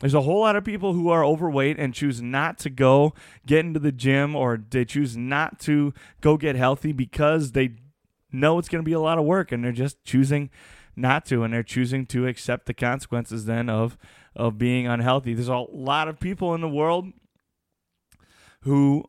There's 0.00 0.14
a 0.14 0.22
whole 0.22 0.40
lot 0.40 0.54
of 0.54 0.64
people 0.64 0.92
who 0.92 1.08
are 1.08 1.24
overweight 1.24 1.78
and 1.78 1.92
choose 1.92 2.22
not 2.22 2.58
to 2.58 2.70
go 2.70 3.14
get 3.46 3.64
into 3.64 3.80
the 3.80 3.90
gym 3.90 4.36
or 4.36 4.56
they 4.70 4.84
choose 4.84 5.16
not 5.16 5.58
to 5.60 5.92
go 6.20 6.36
get 6.36 6.54
healthy 6.54 6.92
because 6.92 7.52
they 7.52 7.70
know 8.30 8.58
it's 8.58 8.68
going 8.68 8.82
to 8.82 8.88
be 8.88 8.92
a 8.92 9.00
lot 9.00 9.18
of 9.18 9.24
work 9.24 9.50
and 9.50 9.64
they're 9.64 9.72
just 9.72 10.04
choosing 10.04 10.50
not 10.94 11.24
to 11.26 11.42
and 11.42 11.52
they're 11.52 11.62
choosing 11.62 12.06
to 12.06 12.26
accept 12.26 12.66
the 12.66 12.74
consequences 12.74 13.46
then 13.46 13.68
of 13.68 13.96
of 14.36 14.58
being 14.58 14.86
unhealthy 14.86 15.32
there's 15.32 15.48
a 15.48 15.56
lot 15.72 16.06
of 16.08 16.20
people 16.20 16.54
in 16.54 16.60
the 16.60 16.68
world 16.68 17.06
who 18.62 19.04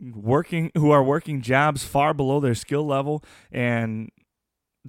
working 0.00 0.70
who 0.76 0.90
are 0.90 1.02
working 1.02 1.40
jobs 1.40 1.84
far 1.84 2.12
below 2.12 2.40
their 2.40 2.54
skill 2.54 2.86
level 2.86 3.22
and 3.50 4.10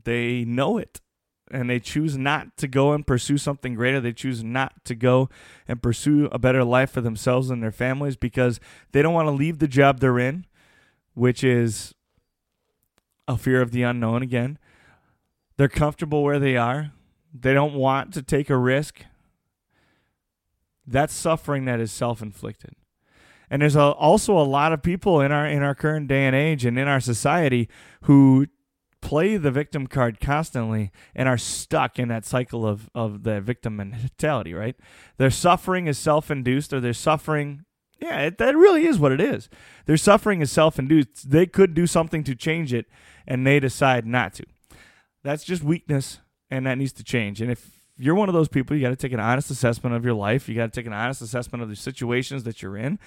they 0.04 0.44
know 0.44 0.78
it 0.78 1.02
and 1.50 1.70
they 1.70 1.80
choose 1.80 2.18
not 2.18 2.58
to 2.58 2.68
go 2.68 2.92
and 2.92 3.08
pursue 3.08 3.38
something 3.38 3.74
greater 3.74 4.02
they 4.02 4.12
choose 4.12 4.44
not 4.44 4.84
to 4.84 4.94
go 4.94 5.30
and 5.68 5.82
pursue 5.82 6.28
a 6.32 6.38
better 6.38 6.64
life 6.64 6.92
for 6.92 7.02
themselves 7.02 7.50
and 7.50 7.64
their 7.64 7.72
families 7.72 8.18
because 8.18 8.60
they 8.92 9.02
don't 9.02 9.14
want 9.14 9.28
to 9.28 9.32
leave 9.32 9.60
the 9.60 9.68
job 9.68 10.00
they're 10.00 10.20
in 10.20 10.46
which 11.14 11.44
is 11.44 11.96
a 13.28 13.38
fear 13.38 13.62
of 13.62 13.72
the 13.72 13.84
unknown 13.84 14.22
again. 14.22 14.58
They're 15.58 15.68
comfortable 15.68 16.24
where 16.24 16.40
they 16.40 16.56
are. 16.56 16.92
They 17.34 17.54
don't 17.54 17.74
want 17.74 18.14
to 18.14 18.22
take 18.22 18.50
a 18.50 18.58
risk. 18.58 19.02
That's 20.86 21.14
suffering 21.14 21.66
that 21.66 21.80
is 21.80 21.92
self-inflicted. 21.92 22.76
And 23.50 23.62
there's 23.62 23.76
a, 23.76 23.82
also 23.82 24.38
a 24.38 24.44
lot 24.44 24.74
of 24.74 24.84
people 24.84 25.22
in 25.22 25.32
our 25.32 25.48
in 25.48 25.64
our 25.64 25.76
current 25.76 26.08
day 26.08 26.26
and 26.26 26.36
age 26.36 26.66
and 26.66 26.78
in 26.78 26.88
our 26.88 27.00
society 27.00 27.70
who 28.04 28.48
play 29.02 29.38
the 29.38 29.52
victim 29.52 29.88
card 29.88 30.20
constantly 30.20 30.92
and 31.16 31.30
are 31.30 31.38
stuck 31.38 31.98
in 32.00 32.10
that 32.10 32.26
cycle 32.26 32.66
of, 32.66 32.90
of 32.94 33.24
the 33.24 33.40
victim 33.40 33.78
mentality, 33.78 34.54
right? 34.54 34.76
Their 35.18 35.30
suffering 35.30 35.88
is 35.88 35.98
self 35.98 36.30
induced 36.30 36.74
or 36.74 36.80
their 36.80 36.94
suffering 36.94 37.64
yeah, 38.00 38.20
it, 38.22 38.38
that 38.38 38.56
really 38.56 38.86
is 38.86 39.00
what 39.00 39.12
it 39.12 39.20
is. 39.20 39.50
Their 39.86 39.98
suffering 39.98 40.42
is 40.42 40.52
self 40.52 40.78
induced. 40.78 41.32
They 41.32 41.46
could 41.46 41.74
do 41.74 41.88
something 41.88 42.24
to 42.26 42.36
change 42.36 42.74
it, 42.74 42.86
and 43.26 43.46
they 43.46 43.60
decide 43.60 44.06
not 44.06 44.34
to. 44.36 44.46
That's 45.24 45.44
just 45.44 45.64
weakness, 45.64 46.20
and 46.52 46.68
that 46.68 46.78
needs 46.78 46.94
to 46.94 47.04
change. 47.04 47.42
And 47.42 47.52
if 47.52 47.77
you're 47.98 48.16
one 48.16 48.30
of 48.30 48.34
those 48.34 48.48
people, 48.48 48.76
you 48.76 48.82
got 48.82 48.90
to 48.90 48.96
take 48.96 49.14
an 49.14 49.20
honest 49.20 49.50
assessment 49.52 49.96
of 49.96 50.06
your 50.06 50.14
life. 50.14 50.48
You 50.48 50.56
got 50.56 50.72
to 50.72 50.80
take 50.80 50.86
an 50.86 50.94
honest 50.94 51.22
assessment 51.22 51.64
of 51.64 51.70
the 51.70 51.76
situations 51.76 52.44
that 52.44 52.62
you're 52.62 52.78
in, 52.78 53.00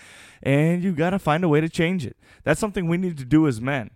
and 0.42 0.82
you 0.82 0.92
got 0.92 1.10
to 1.10 1.18
find 1.18 1.44
a 1.44 1.48
way 1.48 1.60
to 1.60 1.68
change 1.68 2.06
it. 2.06 2.16
That's 2.44 2.60
something 2.60 2.88
we 2.88 2.96
need 2.96 3.18
to 3.18 3.24
do 3.24 3.46
as 3.46 3.60
men 3.60 3.90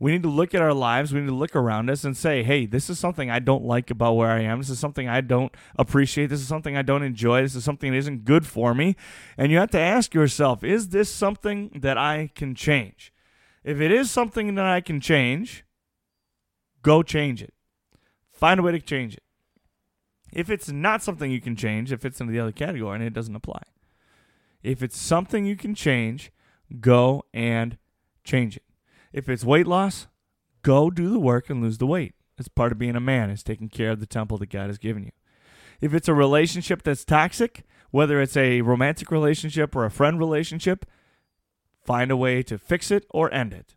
we 0.00 0.12
need 0.12 0.22
to 0.22 0.28
look 0.28 0.54
at 0.54 0.62
our 0.62 0.72
lives. 0.72 1.12
We 1.12 1.20
need 1.20 1.26
to 1.26 1.34
look 1.34 1.56
around 1.56 1.90
us 1.90 2.04
and 2.04 2.16
say, 2.16 2.42
hey, 2.42 2.66
this 2.66 2.88
is 2.88 2.98
something 2.98 3.30
I 3.30 3.40
don't 3.40 3.64
like 3.64 3.90
about 3.90 4.14
where 4.14 4.30
I 4.30 4.42
am. 4.42 4.58
This 4.58 4.70
is 4.70 4.78
something 4.78 5.08
I 5.08 5.20
don't 5.20 5.52
appreciate. 5.76 6.26
This 6.26 6.40
is 6.40 6.48
something 6.48 6.76
I 6.76 6.82
don't 6.82 7.02
enjoy. 7.02 7.42
This 7.42 7.56
is 7.56 7.64
something 7.64 7.90
that 7.90 7.98
isn't 7.98 8.24
good 8.24 8.46
for 8.46 8.74
me. 8.74 8.96
And 9.36 9.50
you 9.50 9.58
have 9.58 9.70
to 9.72 9.80
ask 9.80 10.14
yourself, 10.14 10.62
is 10.62 10.90
this 10.90 11.12
something 11.12 11.70
that 11.80 11.98
I 11.98 12.30
can 12.34 12.54
change? 12.54 13.12
If 13.64 13.80
it 13.80 13.90
is 13.90 14.10
something 14.10 14.54
that 14.54 14.66
I 14.66 14.80
can 14.80 15.00
change, 15.00 15.64
go 16.82 17.02
change 17.02 17.42
it. 17.42 17.52
Find 18.32 18.60
a 18.60 18.62
way 18.62 18.72
to 18.72 18.80
change 18.80 19.14
it. 19.14 19.22
If 20.32 20.50
it's 20.50 20.70
not 20.70 21.02
something 21.02 21.30
you 21.30 21.40
can 21.40 21.56
change, 21.56 21.92
if 21.92 22.04
it's 22.04 22.20
in 22.20 22.26
the 22.26 22.38
other 22.38 22.52
category 22.52 22.94
and 22.94 23.04
it 23.04 23.14
doesn't 23.14 23.36
apply. 23.36 23.62
If 24.62 24.82
it's 24.82 24.98
something 24.98 25.46
you 25.46 25.56
can 25.56 25.74
change, 25.74 26.30
go 26.80 27.24
and 27.32 27.78
change 28.24 28.56
it. 28.56 28.64
If 29.12 29.28
it's 29.28 29.44
weight 29.44 29.66
loss, 29.66 30.06
go 30.62 30.90
do 30.90 31.08
the 31.08 31.20
work 31.20 31.48
and 31.48 31.62
lose 31.62 31.78
the 31.78 31.86
weight. 31.86 32.14
It's 32.36 32.48
part 32.48 32.72
of 32.72 32.78
being 32.78 32.96
a 32.96 33.00
man, 33.00 33.30
is 33.30 33.42
taking 33.42 33.68
care 33.68 33.90
of 33.90 34.00
the 34.00 34.06
temple 34.06 34.38
that 34.38 34.50
God 34.50 34.66
has 34.66 34.78
given 34.78 35.04
you. 35.04 35.10
If 35.80 35.94
it's 35.94 36.08
a 36.08 36.14
relationship 36.14 36.82
that's 36.82 37.04
toxic, 37.04 37.64
whether 37.90 38.20
it's 38.20 38.36
a 38.36 38.60
romantic 38.62 39.10
relationship 39.10 39.74
or 39.74 39.84
a 39.84 39.90
friend 39.90 40.18
relationship, 40.18 40.84
find 41.84 42.10
a 42.10 42.16
way 42.16 42.42
to 42.42 42.58
fix 42.58 42.90
it 42.90 43.06
or 43.10 43.32
end 43.32 43.54
it. 43.54 43.74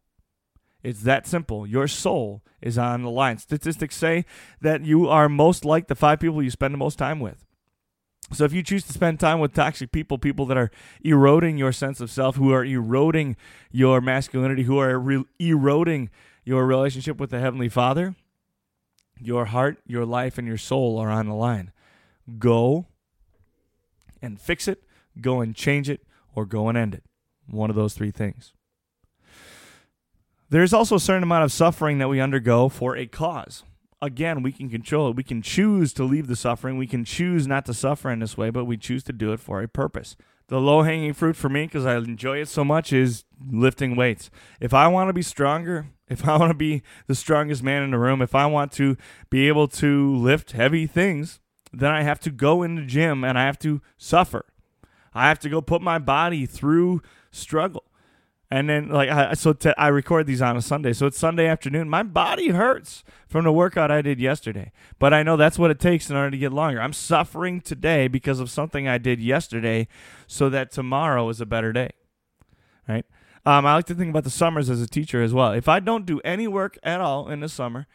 It's 0.83 1.01
that 1.03 1.27
simple. 1.27 1.67
Your 1.67 1.87
soul 1.87 2.43
is 2.61 2.77
on 2.77 3.03
the 3.03 3.09
line. 3.09 3.37
Statistics 3.37 3.95
say 3.95 4.25
that 4.61 4.83
you 4.83 5.07
are 5.07 5.29
most 5.29 5.63
like 5.65 5.87
the 5.87 5.95
five 5.95 6.19
people 6.19 6.41
you 6.41 6.49
spend 6.49 6.73
the 6.73 6.77
most 6.77 6.97
time 6.97 7.19
with. 7.19 7.45
So 8.33 8.45
if 8.45 8.53
you 8.53 8.63
choose 8.63 8.85
to 8.85 8.93
spend 8.93 9.19
time 9.19 9.39
with 9.39 9.53
toxic 9.53 9.91
people, 9.91 10.17
people 10.17 10.45
that 10.45 10.57
are 10.57 10.71
eroding 11.03 11.57
your 11.57 11.71
sense 11.71 11.99
of 11.99 12.09
self, 12.09 12.37
who 12.37 12.51
are 12.53 12.63
eroding 12.63 13.35
your 13.71 13.99
masculinity, 13.99 14.63
who 14.63 14.79
are 14.79 14.97
re- 14.97 15.25
eroding 15.39 16.09
your 16.45 16.65
relationship 16.65 17.19
with 17.19 17.29
the 17.29 17.39
Heavenly 17.39 17.69
Father, 17.69 18.15
Your 19.19 19.45
heart, 19.45 19.77
your 19.85 20.05
life, 20.05 20.37
and 20.39 20.47
your 20.47 20.57
soul 20.57 20.97
are 20.97 21.11
on 21.11 21.27
the 21.27 21.35
line. 21.35 21.71
Go 22.39 22.87
and 24.21 24.39
fix 24.39 24.67
it, 24.67 24.83
go 25.19 25.41
and 25.41 25.55
change 25.55 25.89
it, 25.89 26.01
or 26.33 26.45
go 26.45 26.69
and 26.69 26.77
end 26.77 26.95
it. 26.95 27.03
One 27.47 27.69
of 27.69 27.75
those 27.75 27.93
three 27.93 28.11
things. 28.11 28.53
There's 30.51 30.73
also 30.73 30.97
a 30.97 30.99
certain 30.99 31.23
amount 31.23 31.45
of 31.45 31.51
suffering 31.53 31.97
that 31.99 32.09
we 32.09 32.19
undergo 32.19 32.67
for 32.67 32.97
a 32.97 33.05
cause. 33.05 33.63
Again, 34.01 34.43
we 34.43 34.51
can 34.51 34.69
control 34.69 35.09
it. 35.09 35.15
We 35.15 35.23
can 35.23 35.41
choose 35.41 35.93
to 35.93 36.03
leave 36.03 36.27
the 36.27 36.35
suffering. 36.35 36.77
We 36.77 36.87
can 36.87 37.05
choose 37.05 37.47
not 37.47 37.65
to 37.67 37.73
suffer 37.73 38.11
in 38.11 38.19
this 38.19 38.37
way, 38.37 38.49
but 38.49 38.65
we 38.65 38.75
choose 38.75 39.01
to 39.05 39.13
do 39.13 39.31
it 39.31 39.39
for 39.39 39.61
a 39.61 39.69
purpose. 39.69 40.17
The 40.49 40.59
low 40.59 40.81
hanging 40.81 41.13
fruit 41.13 41.37
for 41.37 41.47
me, 41.47 41.67
because 41.67 41.85
I 41.85 41.95
enjoy 41.95 42.39
it 42.39 42.49
so 42.49 42.65
much, 42.65 42.91
is 42.91 43.23
lifting 43.49 43.95
weights. 43.95 44.29
If 44.59 44.73
I 44.73 44.89
want 44.89 45.07
to 45.07 45.13
be 45.13 45.21
stronger, 45.21 45.87
if 46.09 46.27
I 46.27 46.35
want 46.35 46.49
to 46.49 46.57
be 46.57 46.81
the 47.07 47.15
strongest 47.15 47.63
man 47.63 47.81
in 47.81 47.91
the 47.91 47.97
room, 47.97 48.21
if 48.21 48.35
I 48.35 48.45
want 48.45 48.73
to 48.73 48.97
be 49.29 49.47
able 49.47 49.69
to 49.69 50.13
lift 50.17 50.51
heavy 50.51 50.85
things, 50.85 51.39
then 51.71 51.91
I 51.91 52.01
have 52.01 52.19
to 52.21 52.29
go 52.29 52.61
in 52.61 52.75
the 52.75 52.81
gym 52.81 53.23
and 53.23 53.39
I 53.39 53.45
have 53.45 53.59
to 53.59 53.81
suffer. 53.97 54.43
I 55.13 55.29
have 55.29 55.39
to 55.39 55.49
go 55.49 55.61
put 55.61 55.81
my 55.81 55.97
body 55.97 56.45
through 56.45 57.01
struggle. 57.31 57.85
And 58.51 58.67
then, 58.67 58.89
like, 58.89 59.09
I, 59.09 59.33
so 59.33 59.53
t- 59.53 59.71
I 59.77 59.87
record 59.87 60.27
these 60.27 60.41
on 60.41 60.57
a 60.57 60.61
Sunday. 60.61 60.91
So 60.91 61.05
it's 61.05 61.17
Sunday 61.17 61.47
afternoon. 61.47 61.89
My 61.89 62.03
body 62.03 62.49
hurts 62.49 63.05
from 63.29 63.45
the 63.45 63.51
workout 63.51 63.89
I 63.89 64.01
did 64.01 64.19
yesterday. 64.19 64.73
But 64.99 65.13
I 65.13 65.23
know 65.23 65.37
that's 65.37 65.57
what 65.57 65.71
it 65.71 65.79
takes 65.79 66.09
in 66.09 66.17
order 66.17 66.31
to 66.31 66.37
get 66.37 66.51
longer. 66.51 66.81
I'm 66.81 66.91
suffering 66.91 67.61
today 67.61 68.09
because 68.09 68.41
of 68.41 68.51
something 68.51 68.89
I 68.89 68.97
did 68.97 69.21
yesterday 69.21 69.87
so 70.27 70.49
that 70.49 70.69
tomorrow 70.69 71.29
is 71.29 71.39
a 71.39 71.45
better 71.45 71.71
day. 71.71 71.91
Right? 72.89 73.05
Um, 73.45 73.65
I 73.65 73.75
like 73.75 73.85
to 73.85 73.95
think 73.95 74.09
about 74.09 74.25
the 74.25 74.29
summers 74.29 74.69
as 74.69 74.81
a 74.81 74.87
teacher 74.87 75.23
as 75.23 75.33
well. 75.33 75.53
If 75.53 75.69
I 75.69 75.79
don't 75.79 76.05
do 76.05 76.19
any 76.25 76.47
work 76.47 76.77
at 76.83 76.99
all 76.99 77.29
in 77.29 77.39
the 77.39 77.49
summer, 77.49 77.87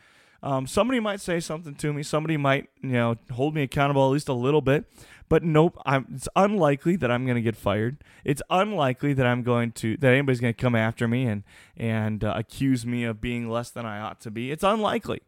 um, 0.42 0.66
somebody 0.66 1.00
might 1.00 1.20
say 1.20 1.38
something 1.38 1.74
to 1.74 1.92
me. 1.92 2.02
Somebody 2.02 2.36
might, 2.38 2.70
you 2.80 2.92
know, 2.92 3.16
hold 3.32 3.54
me 3.54 3.62
accountable 3.62 4.06
at 4.06 4.12
least 4.12 4.28
a 4.28 4.32
little 4.32 4.62
bit. 4.62 4.86
But 5.28 5.42
nope, 5.42 5.78
I'm, 5.84 6.06
it's 6.14 6.28
unlikely 6.36 6.96
that 6.96 7.10
I'm 7.10 7.24
going 7.24 7.36
to 7.36 7.42
get 7.42 7.56
fired. 7.56 7.98
It's 8.24 8.42
unlikely 8.48 9.12
that 9.14 9.26
I'm 9.26 9.42
going 9.42 9.72
to 9.72 9.96
that 9.98 10.12
anybody's 10.12 10.40
going 10.40 10.54
to 10.54 10.60
come 10.60 10.74
after 10.74 11.08
me 11.08 11.26
and 11.26 11.42
and 11.76 12.22
uh, 12.22 12.34
accuse 12.36 12.86
me 12.86 13.04
of 13.04 13.20
being 13.20 13.48
less 13.48 13.70
than 13.70 13.84
I 13.86 14.00
ought 14.00 14.20
to 14.20 14.30
be. 14.30 14.50
It's 14.50 14.64
unlikely. 14.64 15.22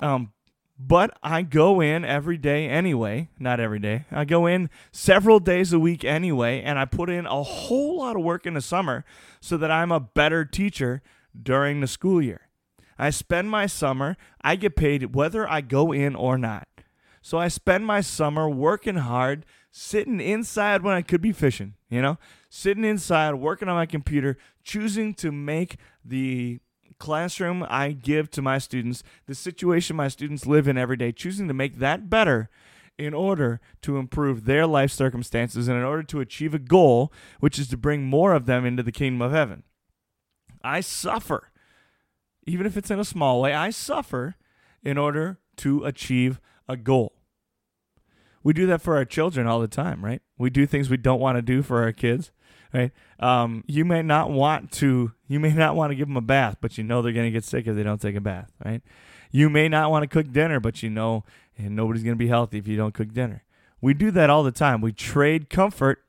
Um, 0.00 0.32
but 0.82 1.16
I 1.22 1.42
go 1.42 1.82
in 1.82 2.06
every 2.06 2.38
day 2.38 2.66
anyway. 2.66 3.28
Not 3.38 3.60
every 3.60 3.78
day. 3.78 4.06
I 4.10 4.24
go 4.24 4.46
in 4.46 4.70
several 4.92 5.38
days 5.38 5.74
a 5.74 5.78
week 5.78 6.04
anyway, 6.04 6.62
and 6.62 6.78
I 6.78 6.86
put 6.86 7.10
in 7.10 7.26
a 7.26 7.42
whole 7.42 7.98
lot 7.98 8.16
of 8.16 8.22
work 8.22 8.46
in 8.46 8.54
the 8.54 8.62
summer 8.62 9.04
so 9.40 9.58
that 9.58 9.70
I'm 9.70 9.92
a 9.92 10.00
better 10.00 10.46
teacher 10.46 11.02
during 11.40 11.80
the 11.80 11.86
school 11.86 12.22
year. 12.22 12.48
I 12.98 13.10
spend 13.10 13.50
my 13.50 13.66
summer, 13.66 14.16
I 14.42 14.56
get 14.56 14.76
paid 14.76 15.14
whether 15.14 15.48
I 15.48 15.60
go 15.60 15.92
in 15.92 16.14
or 16.14 16.36
not. 16.36 16.68
So 17.22 17.38
I 17.38 17.48
spend 17.48 17.86
my 17.86 18.00
summer 18.00 18.48
working 18.48 18.96
hard, 18.96 19.44
sitting 19.70 20.20
inside 20.20 20.82
when 20.82 20.94
I 20.94 21.02
could 21.02 21.20
be 21.20 21.32
fishing, 21.32 21.74
you 21.88 22.00
know, 22.00 22.18
sitting 22.48 22.84
inside, 22.84 23.34
working 23.34 23.68
on 23.68 23.76
my 23.76 23.86
computer, 23.86 24.38
choosing 24.64 25.14
to 25.14 25.30
make 25.30 25.76
the 26.04 26.60
classroom 26.98 27.64
I 27.68 27.92
give 27.92 28.30
to 28.32 28.42
my 28.42 28.58
students, 28.58 29.02
the 29.26 29.34
situation 29.34 29.96
my 29.96 30.08
students 30.08 30.46
live 30.46 30.66
in 30.66 30.78
every 30.78 30.96
day, 30.96 31.12
choosing 31.12 31.48
to 31.48 31.54
make 31.54 31.78
that 31.78 32.08
better 32.08 32.48
in 32.98 33.14
order 33.14 33.60
to 33.82 33.96
improve 33.96 34.44
their 34.44 34.66
life 34.66 34.90
circumstances 34.90 35.68
and 35.68 35.78
in 35.78 35.84
order 35.84 36.02
to 36.02 36.20
achieve 36.20 36.54
a 36.54 36.58
goal, 36.58 37.12
which 37.40 37.58
is 37.58 37.68
to 37.68 37.76
bring 37.76 38.04
more 38.04 38.34
of 38.34 38.46
them 38.46 38.66
into 38.66 38.82
the 38.82 38.92
kingdom 38.92 39.22
of 39.22 39.32
heaven. 39.32 39.62
I 40.62 40.80
suffer, 40.80 41.50
even 42.46 42.66
if 42.66 42.76
it's 42.76 42.90
in 42.90 43.00
a 43.00 43.04
small 43.04 43.40
way, 43.40 43.54
I 43.54 43.70
suffer 43.70 44.36
in 44.82 44.98
order 44.98 45.38
to 45.56 45.84
achieve 45.84 46.40
a 46.70 46.76
goal. 46.76 47.12
We 48.42 48.52
do 48.52 48.66
that 48.66 48.80
for 48.80 48.96
our 48.96 49.04
children 49.04 49.46
all 49.46 49.60
the 49.60 49.68
time, 49.68 50.04
right? 50.04 50.22
We 50.38 50.50
do 50.50 50.66
things 50.66 50.88
we 50.88 50.96
don't 50.96 51.20
want 51.20 51.36
to 51.36 51.42
do 51.42 51.62
for 51.62 51.82
our 51.82 51.92
kids, 51.92 52.30
right? 52.72 52.90
Um, 53.18 53.64
you 53.66 53.84
may 53.84 54.02
not 54.02 54.30
want 54.30 54.72
to, 54.72 55.12
you 55.28 55.38
may 55.38 55.52
not 55.52 55.76
want 55.76 55.90
to 55.90 55.94
give 55.94 56.08
them 56.08 56.16
a 56.16 56.22
bath, 56.22 56.56
but 56.60 56.78
you 56.78 56.84
know 56.84 57.02
they're 57.02 57.12
going 57.12 57.26
to 57.26 57.30
get 57.30 57.44
sick 57.44 57.66
if 57.66 57.76
they 57.76 57.82
don't 57.82 58.00
take 58.00 58.16
a 58.16 58.20
bath, 58.20 58.50
right? 58.64 58.82
You 59.30 59.50
may 59.50 59.68
not 59.68 59.90
want 59.90 60.04
to 60.04 60.08
cook 60.08 60.32
dinner, 60.32 60.58
but 60.58 60.82
you 60.82 60.88
know, 60.88 61.24
and 61.58 61.76
nobody's 61.76 62.02
going 62.02 62.16
to 62.16 62.18
be 62.18 62.28
healthy 62.28 62.58
if 62.58 62.66
you 62.66 62.76
don't 62.76 62.94
cook 62.94 63.12
dinner. 63.12 63.44
We 63.82 63.94
do 63.94 64.10
that 64.12 64.30
all 64.30 64.42
the 64.42 64.50
time. 64.50 64.80
We 64.80 64.92
trade 64.92 65.50
comfort 65.50 66.02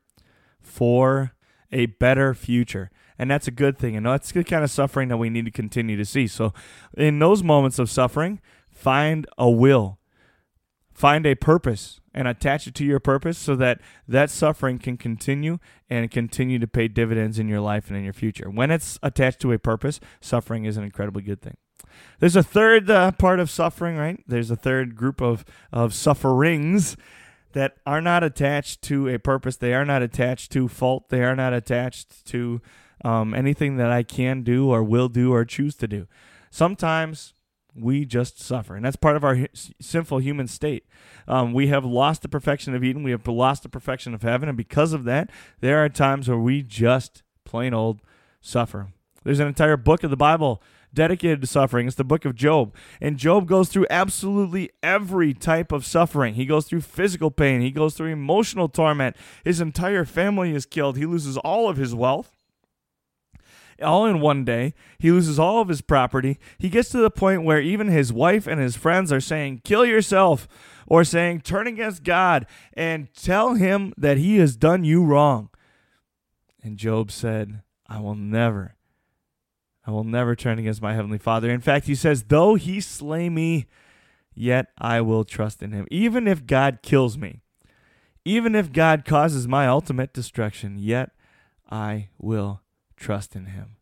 for 0.62 1.34
a 1.72 1.88
better 1.88 2.34
future. 2.34 2.90
And 3.18 3.30
that's 3.30 3.48
a 3.48 3.52
good 3.52 3.78
thing. 3.78 3.96
And 3.96 4.06
that's 4.06 4.32
the 4.32 4.44
kind 4.44 4.64
of 4.64 4.72
suffering 4.72 5.10
that 5.10 5.18
we 5.18 5.30
need 5.30 5.46
to 5.46 5.52
continue 5.52 5.96
to 5.98 6.06
see. 6.06 6.28
So, 6.28 6.54
in 6.98 7.20
those 7.20 7.44
moments 7.44 7.78
of 7.78 7.90
suffering, 7.90 8.42
find 8.72 9.28
a 9.38 9.50
will 9.50 10.00
find 11.02 11.26
a 11.26 11.34
purpose 11.34 12.00
and 12.14 12.28
attach 12.28 12.68
it 12.68 12.76
to 12.76 12.86
your 12.86 13.00
purpose 13.00 13.36
so 13.40 13.56
that 13.56 13.82
that 14.08 14.30
suffering 14.30 14.78
can 14.78 14.98
continue 14.98 15.58
and 15.90 16.12
continue 16.12 16.60
to 16.60 16.68
pay 16.68 16.88
dividends 16.88 17.40
in 17.40 17.48
your 17.48 17.60
life 17.60 17.88
and 17.88 17.98
in 17.98 18.04
your 18.04 18.14
future. 18.14 18.52
When 18.52 18.70
it's 18.70 19.00
attached 19.02 19.40
to 19.40 19.52
a 19.52 19.58
purpose, 19.58 20.00
suffering 20.20 20.66
is 20.66 20.78
an 20.78 20.84
incredibly 20.84 21.24
good 21.24 21.42
thing. 21.42 21.58
There's 22.20 22.36
a 22.36 22.44
third 22.44 22.92
uh, 22.92 23.14
part 23.14 23.40
of 23.40 23.50
suffering, 23.50 23.98
right? 23.98 24.24
There's 24.28 24.52
a 24.52 24.56
third 24.56 24.96
group 24.96 25.22
of, 25.22 25.44
of 25.74 25.96
sufferings 25.96 26.96
that 27.54 27.78
are 27.84 28.00
not 28.00 28.24
attached 28.24 28.84
to 28.84 29.10
a 29.10 29.18
purpose. 29.18 29.58
They 29.58 29.74
are 29.74 29.86
not 29.86 30.04
attached 30.04 30.52
to 30.52 30.68
fault. 30.68 31.10
They 31.10 31.24
are 31.24 31.36
not 31.36 31.52
attached 31.52 32.26
to 32.28 32.62
um, 33.04 33.34
anything 33.34 33.78
that 33.78 33.92
I 33.92 34.04
can 34.04 34.44
do 34.44 34.70
or 34.70 34.84
will 34.84 35.10
do 35.10 35.34
or 35.34 35.46
choose 35.46 35.76
to 35.78 35.88
do. 35.88 36.08
Sometimes 36.52 37.34
we 37.76 38.06
just 38.06 38.40
suffer. 38.40 38.76
And 38.76 38.84
that's 38.84 38.96
part 38.96 39.16
of 39.16 39.24
our 39.24 39.48
sinful 39.80 40.20
human 40.20 40.48
state. 40.48 40.86
Um, 41.28 41.54
we 41.54 41.68
have 41.68 41.86
lost 41.86 42.22
the 42.22 42.30
perfection 42.30 42.76
of 42.76 42.84
Eden. 42.84 43.04
We 43.04 43.12
have 43.12 43.28
lost 43.28 43.64
the 43.64 43.70
perfection 43.70 44.14
of 44.14 44.24
heaven. 44.24 44.50
And 44.50 44.58
because 44.58 44.94
of 44.94 45.04
that, 45.06 45.30
there 45.60 45.84
are 45.84 45.90
times 45.90 46.28
where 46.28 46.38
we 46.38 46.64
just 46.64 47.24
plain 47.46 47.74
old 47.74 48.02
suffer. 48.42 48.90
There's 49.24 49.40
an 49.40 49.48
entire 49.48 49.78
book 49.78 50.04
of 50.04 50.10
the 50.10 50.18
Bible 50.18 50.62
dedicated 50.94 51.42
to 51.42 51.48
suffering. 51.48 51.88
It's 51.88 51.96
the 51.96 52.04
book 52.04 52.26
of 52.26 52.36
Job. 52.36 52.76
And 53.00 53.18
Job 53.18 53.48
goes 53.48 53.70
through 53.70 53.88
absolutely 53.90 54.72
every 54.84 55.34
type 55.34 55.72
of 55.72 55.86
suffering. 55.86 56.34
He 56.34 56.46
goes 56.46 56.66
through 56.66 56.82
physical 56.82 57.32
pain, 57.32 57.62
he 57.62 57.72
goes 57.72 57.94
through 57.94 58.08
emotional 58.08 58.68
torment. 58.68 59.16
His 59.46 59.62
entire 59.62 60.06
family 60.06 60.54
is 60.54 60.66
killed, 60.66 60.98
he 60.98 61.06
loses 61.06 61.38
all 61.38 61.70
of 61.70 61.78
his 61.78 61.96
wealth 61.96 62.41
all 63.82 64.06
in 64.06 64.20
one 64.20 64.46
day. 64.46 64.74
He 65.00 65.12
loses 65.12 65.40
all 65.40 65.62
of 65.62 65.68
his 65.68 65.82
property. 65.82 66.40
He 66.58 66.70
gets 66.70 66.90
to 66.90 66.98
the 66.98 67.12
point 67.12 67.44
where 67.44 67.60
even 67.60 67.88
his 67.88 68.14
wife 68.14 68.48
and 68.48 68.60
his 68.60 68.76
friends 68.76 69.12
are 69.12 69.20
saying, 69.22 69.62
kill 69.64 69.86
yourself, 69.86 70.48
or 70.88 71.04
saying, 71.04 71.42
turn 71.42 71.68
against 71.68 72.04
God 72.04 72.46
and 72.74 73.14
tell 73.14 73.54
him 73.54 73.94
that 73.98 74.18
he 74.18 74.38
has 74.38 74.56
done 74.58 74.84
you 74.84 75.04
wrong. 75.06 75.50
And 76.62 76.78
Job 76.78 77.12
said, 77.12 77.62
I 77.88 78.00
will 78.00 78.16
never, 78.16 78.76
I 79.88 79.92
will 79.92 80.04
never 80.04 80.36
turn 80.36 80.60
against 80.60 80.82
my 80.82 80.94
heavenly 80.94 81.18
Father. 81.18 81.50
In 81.50 81.62
fact, 81.62 81.88
he 81.88 81.96
says, 81.96 82.24
though 82.24 82.56
he 82.56 82.82
slay 82.82 83.30
me, 83.30 83.68
yet 84.34 84.68
I 84.78 85.02
will 85.02 85.24
trust 85.24 85.64
in 85.64 85.72
him. 85.72 85.88
Even 85.90 86.28
if 86.28 86.46
God 86.46 86.80
kills 86.82 87.18
me, 87.18 87.42
even 88.24 88.54
if 88.54 88.72
God 88.72 89.06
causes 89.06 89.48
my 89.48 89.68
ultimate 89.68 90.14
destruction, 90.14 90.78
yet 90.78 91.12
I 91.70 92.10
will 92.20 92.62
trust 93.02 93.36
in 93.36 93.48
him. 93.48 93.76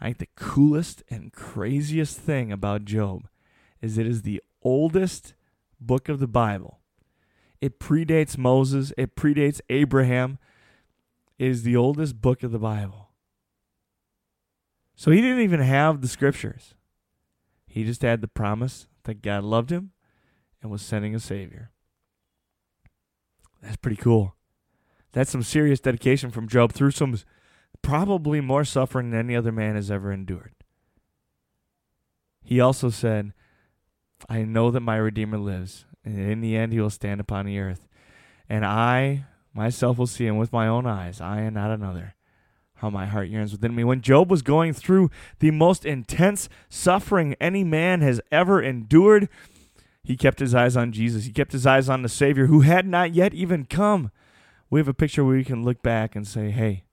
I 0.00 0.06
think 0.06 0.18
the 0.18 0.28
coolest 0.36 1.02
and 1.08 1.32
craziest 1.32 2.18
thing 2.18 2.52
about 2.52 2.84
Job 2.84 3.28
is 3.80 3.98
it 3.98 4.06
is 4.06 4.22
the 4.22 4.42
oldest 4.62 5.34
book 5.80 6.08
of 6.08 6.20
the 6.20 6.28
Bible. 6.28 6.80
It 7.60 7.80
predates 7.80 8.36
Moses, 8.36 8.92
it 8.98 9.16
predates 9.16 9.60
Abraham. 9.70 10.38
It 11.38 11.48
is 11.48 11.62
the 11.62 11.76
oldest 11.76 12.20
book 12.20 12.42
of 12.42 12.52
the 12.52 12.58
Bible. 12.58 13.08
So 14.94 15.10
he 15.10 15.20
didn't 15.20 15.40
even 15.40 15.60
have 15.60 16.00
the 16.00 16.08
scriptures. 16.08 16.74
He 17.66 17.84
just 17.84 18.02
had 18.02 18.20
the 18.20 18.28
promise 18.28 18.86
that 19.04 19.22
God 19.22 19.42
loved 19.42 19.70
him 19.70 19.90
and 20.62 20.70
was 20.70 20.82
sending 20.82 21.14
a 21.14 21.20
Savior. 21.20 21.70
That's 23.62 23.76
pretty 23.76 23.96
cool. 23.96 24.36
That's 25.12 25.30
some 25.30 25.42
serious 25.42 25.80
dedication 25.80 26.30
from 26.30 26.48
Job 26.48 26.72
through 26.72 26.92
some 26.92 27.16
probably 27.82 28.40
more 28.40 28.64
suffering 28.64 29.10
than 29.10 29.20
any 29.20 29.36
other 29.36 29.52
man 29.52 29.74
has 29.74 29.90
ever 29.90 30.12
endured. 30.12 30.52
He 32.42 32.60
also 32.60 32.90
said, 32.90 33.32
I 34.28 34.42
know 34.42 34.70
that 34.70 34.80
my 34.80 34.96
Redeemer 34.96 35.38
lives, 35.38 35.86
and 36.04 36.18
in 36.18 36.40
the 36.40 36.56
end 36.56 36.72
he 36.72 36.80
will 36.80 36.90
stand 36.90 37.20
upon 37.20 37.46
the 37.46 37.58
earth. 37.58 37.88
And 38.48 38.64
I 38.64 39.24
myself 39.54 39.98
will 39.98 40.06
see 40.06 40.26
him 40.26 40.36
with 40.36 40.52
my 40.52 40.66
own 40.66 40.86
eyes, 40.86 41.20
I 41.20 41.40
and 41.40 41.54
not 41.54 41.70
another. 41.70 42.14
How 42.78 42.90
my 42.90 43.06
heart 43.06 43.28
yearns 43.28 43.52
within 43.52 43.74
me. 43.74 43.84
When 43.84 44.02
Job 44.02 44.30
was 44.30 44.42
going 44.42 44.74
through 44.74 45.10
the 45.38 45.50
most 45.50 45.86
intense 45.86 46.48
suffering 46.68 47.34
any 47.40 47.64
man 47.64 48.00
has 48.02 48.20
ever 48.30 48.60
endured, 48.60 49.28
he 50.02 50.16
kept 50.16 50.40
his 50.40 50.54
eyes 50.54 50.76
on 50.76 50.92
Jesus. 50.92 51.24
He 51.24 51.32
kept 51.32 51.52
his 51.52 51.66
eyes 51.66 51.88
on 51.88 52.02
the 52.02 52.08
Savior 52.08 52.46
who 52.46 52.60
had 52.60 52.86
not 52.86 53.14
yet 53.14 53.32
even 53.32 53.64
come. 53.64 54.10
We 54.68 54.80
have 54.80 54.88
a 54.88 54.92
picture 54.92 55.24
where 55.24 55.36
we 55.36 55.44
can 55.44 55.64
look 55.64 55.82
back 55.82 56.14
and 56.14 56.26
say, 56.26 56.50
hey, 56.50 56.84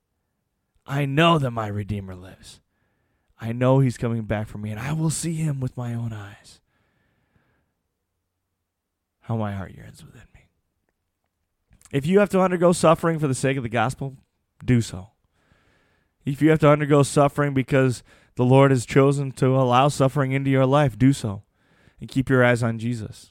I 0.91 1.05
know 1.05 1.39
that 1.39 1.51
my 1.51 1.67
Redeemer 1.67 2.15
lives. 2.15 2.59
I 3.39 3.53
know 3.53 3.79
he's 3.79 3.97
coming 3.97 4.23
back 4.23 4.49
for 4.49 4.57
me, 4.57 4.71
and 4.71 4.79
I 4.79 4.91
will 4.91 5.09
see 5.09 5.35
him 5.35 5.61
with 5.61 5.77
my 5.77 5.93
own 5.93 6.11
eyes. 6.11 6.59
how 9.21 9.37
my 9.37 9.53
heart 9.53 9.73
yearns 9.73 10.03
within 10.03 10.27
me. 10.33 10.49
If 11.93 12.05
you 12.05 12.19
have 12.19 12.29
to 12.31 12.41
undergo 12.41 12.73
suffering 12.73 13.19
for 13.19 13.27
the 13.29 13.35
sake 13.35 13.55
of 13.55 13.63
the 13.63 13.69
gospel, 13.69 14.17
do 14.65 14.81
so. 14.81 15.11
If 16.25 16.41
you 16.41 16.49
have 16.49 16.59
to 16.59 16.69
undergo 16.69 17.03
suffering 17.03 17.53
because 17.53 18.03
the 18.35 18.43
Lord 18.43 18.71
has 18.71 18.85
chosen 18.85 19.31
to 19.33 19.55
allow 19.55 19.87
suffering 19.87 20.33
into 20.33 20.49
your 20.49 20.65
life, 20.65 20.97
do 20.97 21.13
so. 21.13 21.43
And 22.01 22.09
keep 22.09 22.29
your 22.29 22.43
eyes 22.43 22.63
on 22.63 22.79
Jesus. 22.79 23.30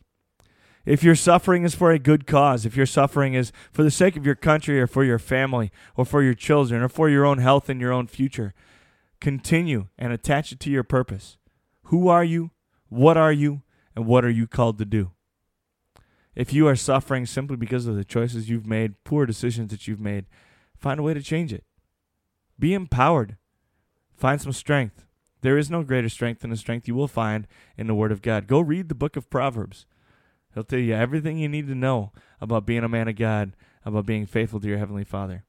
If 0.85 1.05
your 1.05 1.15
suffering 1.15 1.65
is 1.65 1.75
for 1.75 1.91
a 1.91 1.99
good 1.99 2.27
cause, 2.27 2.65
if 2.65 2.77
your 2.77 2.87
suffering 2.87 3.35
is 3.35 3.53
for 3.71 3.83
the 3.83 3.91
sake 3.91 4.17
of 4.17 4.25
your 4.25 4.35
country 4.35 4.81
or 4.81 4.87
for 4.87 5.05
your 5.05 5.19
family 5.19 5.71
or 5.97 6.05
for 6.05 6.23
your 6.23 6.35
children 6.35 6.83
or 6.83 6.89
for 6.89 7.11
your 7.11 7.27
own 7.27 7.39
health 7.39 7.69
and 7.69 7.81
your 7.81 7.93
own 7.93 8.07
future, 8.07 8.55
continue 9.21 9.89
and 9.99 10.13
attach 10.13 10.53
it 10.53 10.61
to 10.61 10.71
your 10.71 10.83
purpose. 10.83 11.37
Who 11.85 12.09
are 12.09 12.25
you? 12.25 12.51
What 12.89 13.17
are 13.17 13.33
you? 13.33 13.63
And 13.95 14.07
what 14.07 14.25
are 14.25 14.31
you 14.31 14.47
called 14.47 14.79
to 14.79 14.85
do? 14.85 15.13
If 16.35 16.53
you 16.53 16.67
are 16.69 16.77
suffering 16.77 17.27
simply 17.27 17.57
because 17.57 17.87
of 17.87 17.97
the 17.97 18.05
choices 18.05 18.49
you've 18.49 18.67
made, 18.67 19.03
poor 19.05 19.27
decisions 19.27 19.71
that 19.71 19.87
you've 19.87 20.01
made, 20.01 20.27
find 20.79 20.99
a 20.99 21.03
way 21.03 21.13
to 21.13 21.23
change 21.23 21.53
it. 21.53 21.65
Be 22.59 22.73
empowered. 22.73 23.37
Find 24.15 24.41
some 24.41 24.53
strength. 24.53 25.05
There 25.43 25.59
is 25.59 25.71
no 25.71 25.83
greater 25.83 26.09
strength 26.09 26.41
than 26.41 26.51
the 26.51 26.57
strength 26.57 26.87
you 26.87 26.95
will 26.95 27.09
find 27.09 27.47
in 27.77 27.87
the 27.87 27.95
Word 27.95 28.13
of 28.13 28.23
God. 28.23 28.47
Go 28.47 28.61
read 28.61 28.89
the 28.89 28.95
book 28.95 29.17
of 29.17 29.29
Proverbs. 29.29 29.87
He'll 30.55 30.65
tell 30.65 30.79
you 30.79 30.95
everything 30.95 31.39
you 31.39 31.49
need 31.49 31.69
to 31.69 31.75
know 31.75 32.13
about 32.41 32.67
being 32.67 32.85
a 32.85 32.89
man 32.89 33.09
of 33.09 33.17
God, 33.17 33.55
about 33.85 34.07
being 34.07 34.27
faithful 34.27 34.61
to 34.61 34.69
your 34.69 34.79
Heavenly 34.79 35.05
Father. 35.05 35.45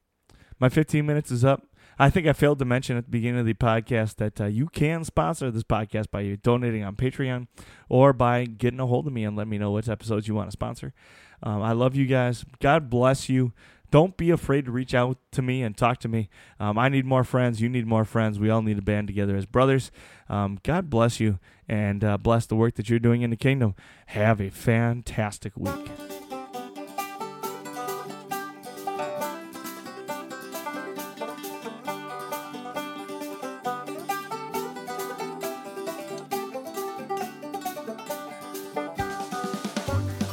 My 0.58 0.68
15 0.68 1.04
minutes 1.04 1.30
is 1.30 1.44
up. 1.44 1.66
I 1.98 2.08
think 2.08 2.26
I 2.26 2.32
failed 2.32 2.58
to 2.60 2.64
mention 2.64 2.96
at 2.96 3.04
the 3.04 3.10
beginning 3.10 3.40
of 3.40 3.46
the 3.46 3.54
podcast 3.54 4.16
that 4.16 4.40
uh, 4.40 4.46
you 4.46 4.66
can 4.66 5.04
sponsor 5.04 5.50
this 5.50 5.64
podcast 5.64 6.10
by 6.10 6.38
donating 6.42 6.84
on 6.84 6.96
Patreon 6.96 7.48
or 7.88 8.12
by 8.12 8.44
getting 8.44 8.80
a 8.80 8.86
hold 8.86 9.06
of 9.06 9.12
me 9.12 9.24
and 9.24 9.36
let 9.36 9.46
me 9.46 9.58
know 9.58 9.72
which 9.72 9.88
episodes 9.88 10.26
you 10.26 10.34
want 10.34 10.48
to 10.48 10.52
sponsor. 10.52 10.94
Um, 11.42 11.62
I 11.62 11.72
love 11.72 11.94
you 11.94 12.06
guys. 12.06 12.44
God 12.60 12.88
bless 12.88 13.28
you. 13.28 13.52
Don't 13.92 14.16
be 14.16 14.30
afraid 14.30 14.64
to 14.64 14.70
reach 14.70 14.94
out 14.94 15.18
to 15.32 15.42
me 15.42 15.62
and 15.62 15.76
talk 15.76 15.98
to 15.98 16.08
me. 16.08 16.30
Um, 16.58 16.78
I 16.78 16.88
need 16.88 17.04
more 17.04 17.24
friends. 17.24 17.60
You 17.60 17.68
need 17.68 17.86
more 17.86 18.06
friends. 18.06 18.38
We 18.38 18.48
all 18.48 18.62
need 18.62 18.76
to 18.76 18.82
band 18.82 19.06
together 19.06 19.36
as 19.36 19.44
brothers. 19.44 19.92
Um, 20.30 20.58
God 20.62 20.88
bless 20.88 21.20
you 21.20 21.38
and 21.68 22.02
uh, 22.02 22.16
bless 22.16 22.46
the 22.46 22.56
work 22.56 22.76
that 22.76 22.88
you're 22.88 22.98
doing 22.98 23.20
in 23.20 23.28
the 23.28 23.36
kingdom. 23.36 23.74
Have 24.06 24.40
a 24.40 24.48
fantastic 24.48 25.52
week. 25.58 25.90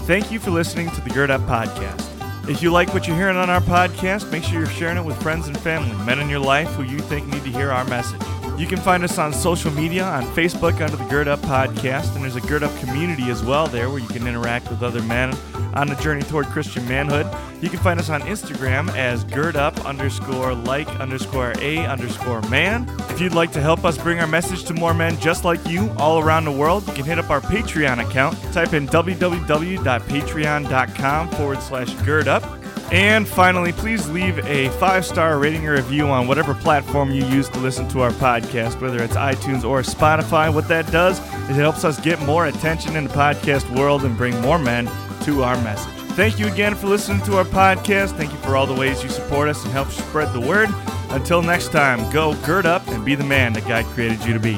Thank 0.08 0.32
you 0.32 0.40
for 0.40 0.50
listening 0.50 0.90
to 0.92 1.02
the 1.02 1.10
Gird 1.10 1.30
Up 1.30 1.42
Podcast. 1.42 2.09
If 2.50 2.64
you 2.64 2.72
like 2.72 2.96
what 2.96 3.06
you're 3.06 3.16
hearing 3.16 3.38
on 3.38 3.52
our 3.52 3.62
podcast, 3.62 4.32
make 4.32 4.44
sure 4.44 4.58
you're 4.58 4.70
sharing 4.70 4.98
it 4.98 5.06
with 5.06 5.22
friends 5.22 5.48
and 5.48 5.56
family, 5.60 5.96
men 6.04 6.18
in 6.18 6.28
your 6.30 6.40
life 6.40 6.68
who 6.70 6.82
you 6.82 6.98
think 6.98 7.28
need 7.28 7.44
to 7.44 7.52
hear 7.52 7.70
our 7.70 7.86
message. 7.86 8.20
You 8.58 8.66
can 8.66 8.80
find 8.80 9.04
us 9.04 9.20
on 9.20 9.32
social 9.34 9.70
media 9.72 10.04
on 10.04 10.24
Facebook 10.34 10.82
under 10.82 10.96
the 10.96 11.06
Gird 11.06 11.28
Up 11.28 11.40
Podcast, 11.42 12.16
and 12.16 12.24
there's 12.24 12.38
a 12.38 12.42
Gird 12.42 12.64
Up 12.64 12.76
community 12.80 13.30
as 13.30 13.44
well 13.44 13.68
there 13.68 13.92
where 13.92 14.00
you 14.00 14.08
can 14.08 14.26
interact 14.26 14.72
with 14.72 14.82
other 14.82 15.04
men 15.04 15.38
on 15.76 15.86
the 15.86 15.96
journey 15.98 16.24
toward 16.24 16.48
Christian 16.48 16.88
manhood. 16.88 17.28
You 17.62 17.70
can 17.70 17.80
find 17.82 18.00
us 18.00 18.10
on 18.10 18.22
Instagram 18.22 18.90
as 18.96 19.24
gird 19.26 19.56
up 19.56 19.86
underscore 19.86 20.56
like 20.56 20.90
underscore 21.00 21.54
a 21.60 21.86
underscore 21.86 22.42
man. 22.50 22.88
If 23.20 23.24
you'd 23.24 23.34
like 23.34 23.52
to 23.52 23.60
help 23.60 23.84
us 23.84 23.98
bring 23.98 24.22
our 24.22 24.28
message 24.28 24.64
to 24.64 24.74
more 24.74 24.94
men 24.94 25.20
just 25.20 25.44
like 25.44 25.68
you 25.68 25.92
all 25.98 26.20
around 26.20 26.46
the 26.46 26.54
world, 26.54 26.88
you 26.88 26.94
can 26.94 27.04
hit 27.04 27.20
up 27.20 27.30
our 27.30 27.42
Patreon 27.42 28.02
account. 28.02 28.42
Type 28.54 28.72
in 28.72 28.88
www.patreon.com 28.88 31.30
forward 31.32 31.62
slash 31.62 31.94
gird 32.06 32.30
up. 32.30 32.46
And 32.94 33.28
finally, 33.28 33.74
please 33.74 34.10
leave 34.10 34.40
a 34.46 34.70
five 34.80 35.06
star 35.06 35.38
rating 35.38 35.68
or 35.68 35.74
review 35.74 36.08
on 36.08 36.30
whatever 36.30 36.54
platform 36.54 37.12
you 37.12 37.26
use 37.26 37.50
to 37.50 37.60
listen 37.60 37.90
to 37.90 38.00
our 38.00 38.12
podcast, 38.12 38.80
whether 38.80 39.04
it's 39.04 39.18
iTunes 39.18 39.66
or 39.66 39.82
Spotify. 39.82 40.54
What 40.54 40.70
that 40.70 40.90
does 40.90 41.20
is 41.50 41.58
it 41.58 41.62
helps 41.62 41.84
us 41.84 42.00
get 42.00 42.22
more 42.22 42.46
attention 42.46 42.96
in 42.96 43.04
the 43.04 43.14
podcast 43.14 43.70
world 43.78 44.06
and 44.06 44.16
bring 44.16 44.40
more 44.40 44.60
men 44.60 44.90
to 45.24 45.44
our 45.44 45.62
message. 45.62 45.99
Thank 46.20 46.38
you 46.38 46.48
again 46.48 46.76
for 46.76 46.88
listening 46.88 47.22
to 47.28 47.38
our 47.38 47.46
podcast. 47.46 48.18
Thank 48.18 48.34
you 48.34 48.38
for 48.40 48.58
all 48.58 48.68
the 48.68 48.74
ways 48.74 49.02
you 49.02 49.08
support 49.08 49.48
us 49.48 49.64
and 49.64 49.72
help 49.72 49.88
spread 49.90 50.34
the 50.34 50.42
word. 50.42 50.68
Until 51.12 51.42
next 51.42 51.72
time, 51.72 52.12
go 52.12 52.36
gird 52.46 52.66
up 52.66 52.86
and 52.90 53.06
be 53.06 53.16
the 53.16 53.24
man 53.24 53.54
that 53.54 53.66
God 53.66 53.86
created 53.86 54.26
you 54.26 54.34
to 54.34 54.40
be. 54.42 54.56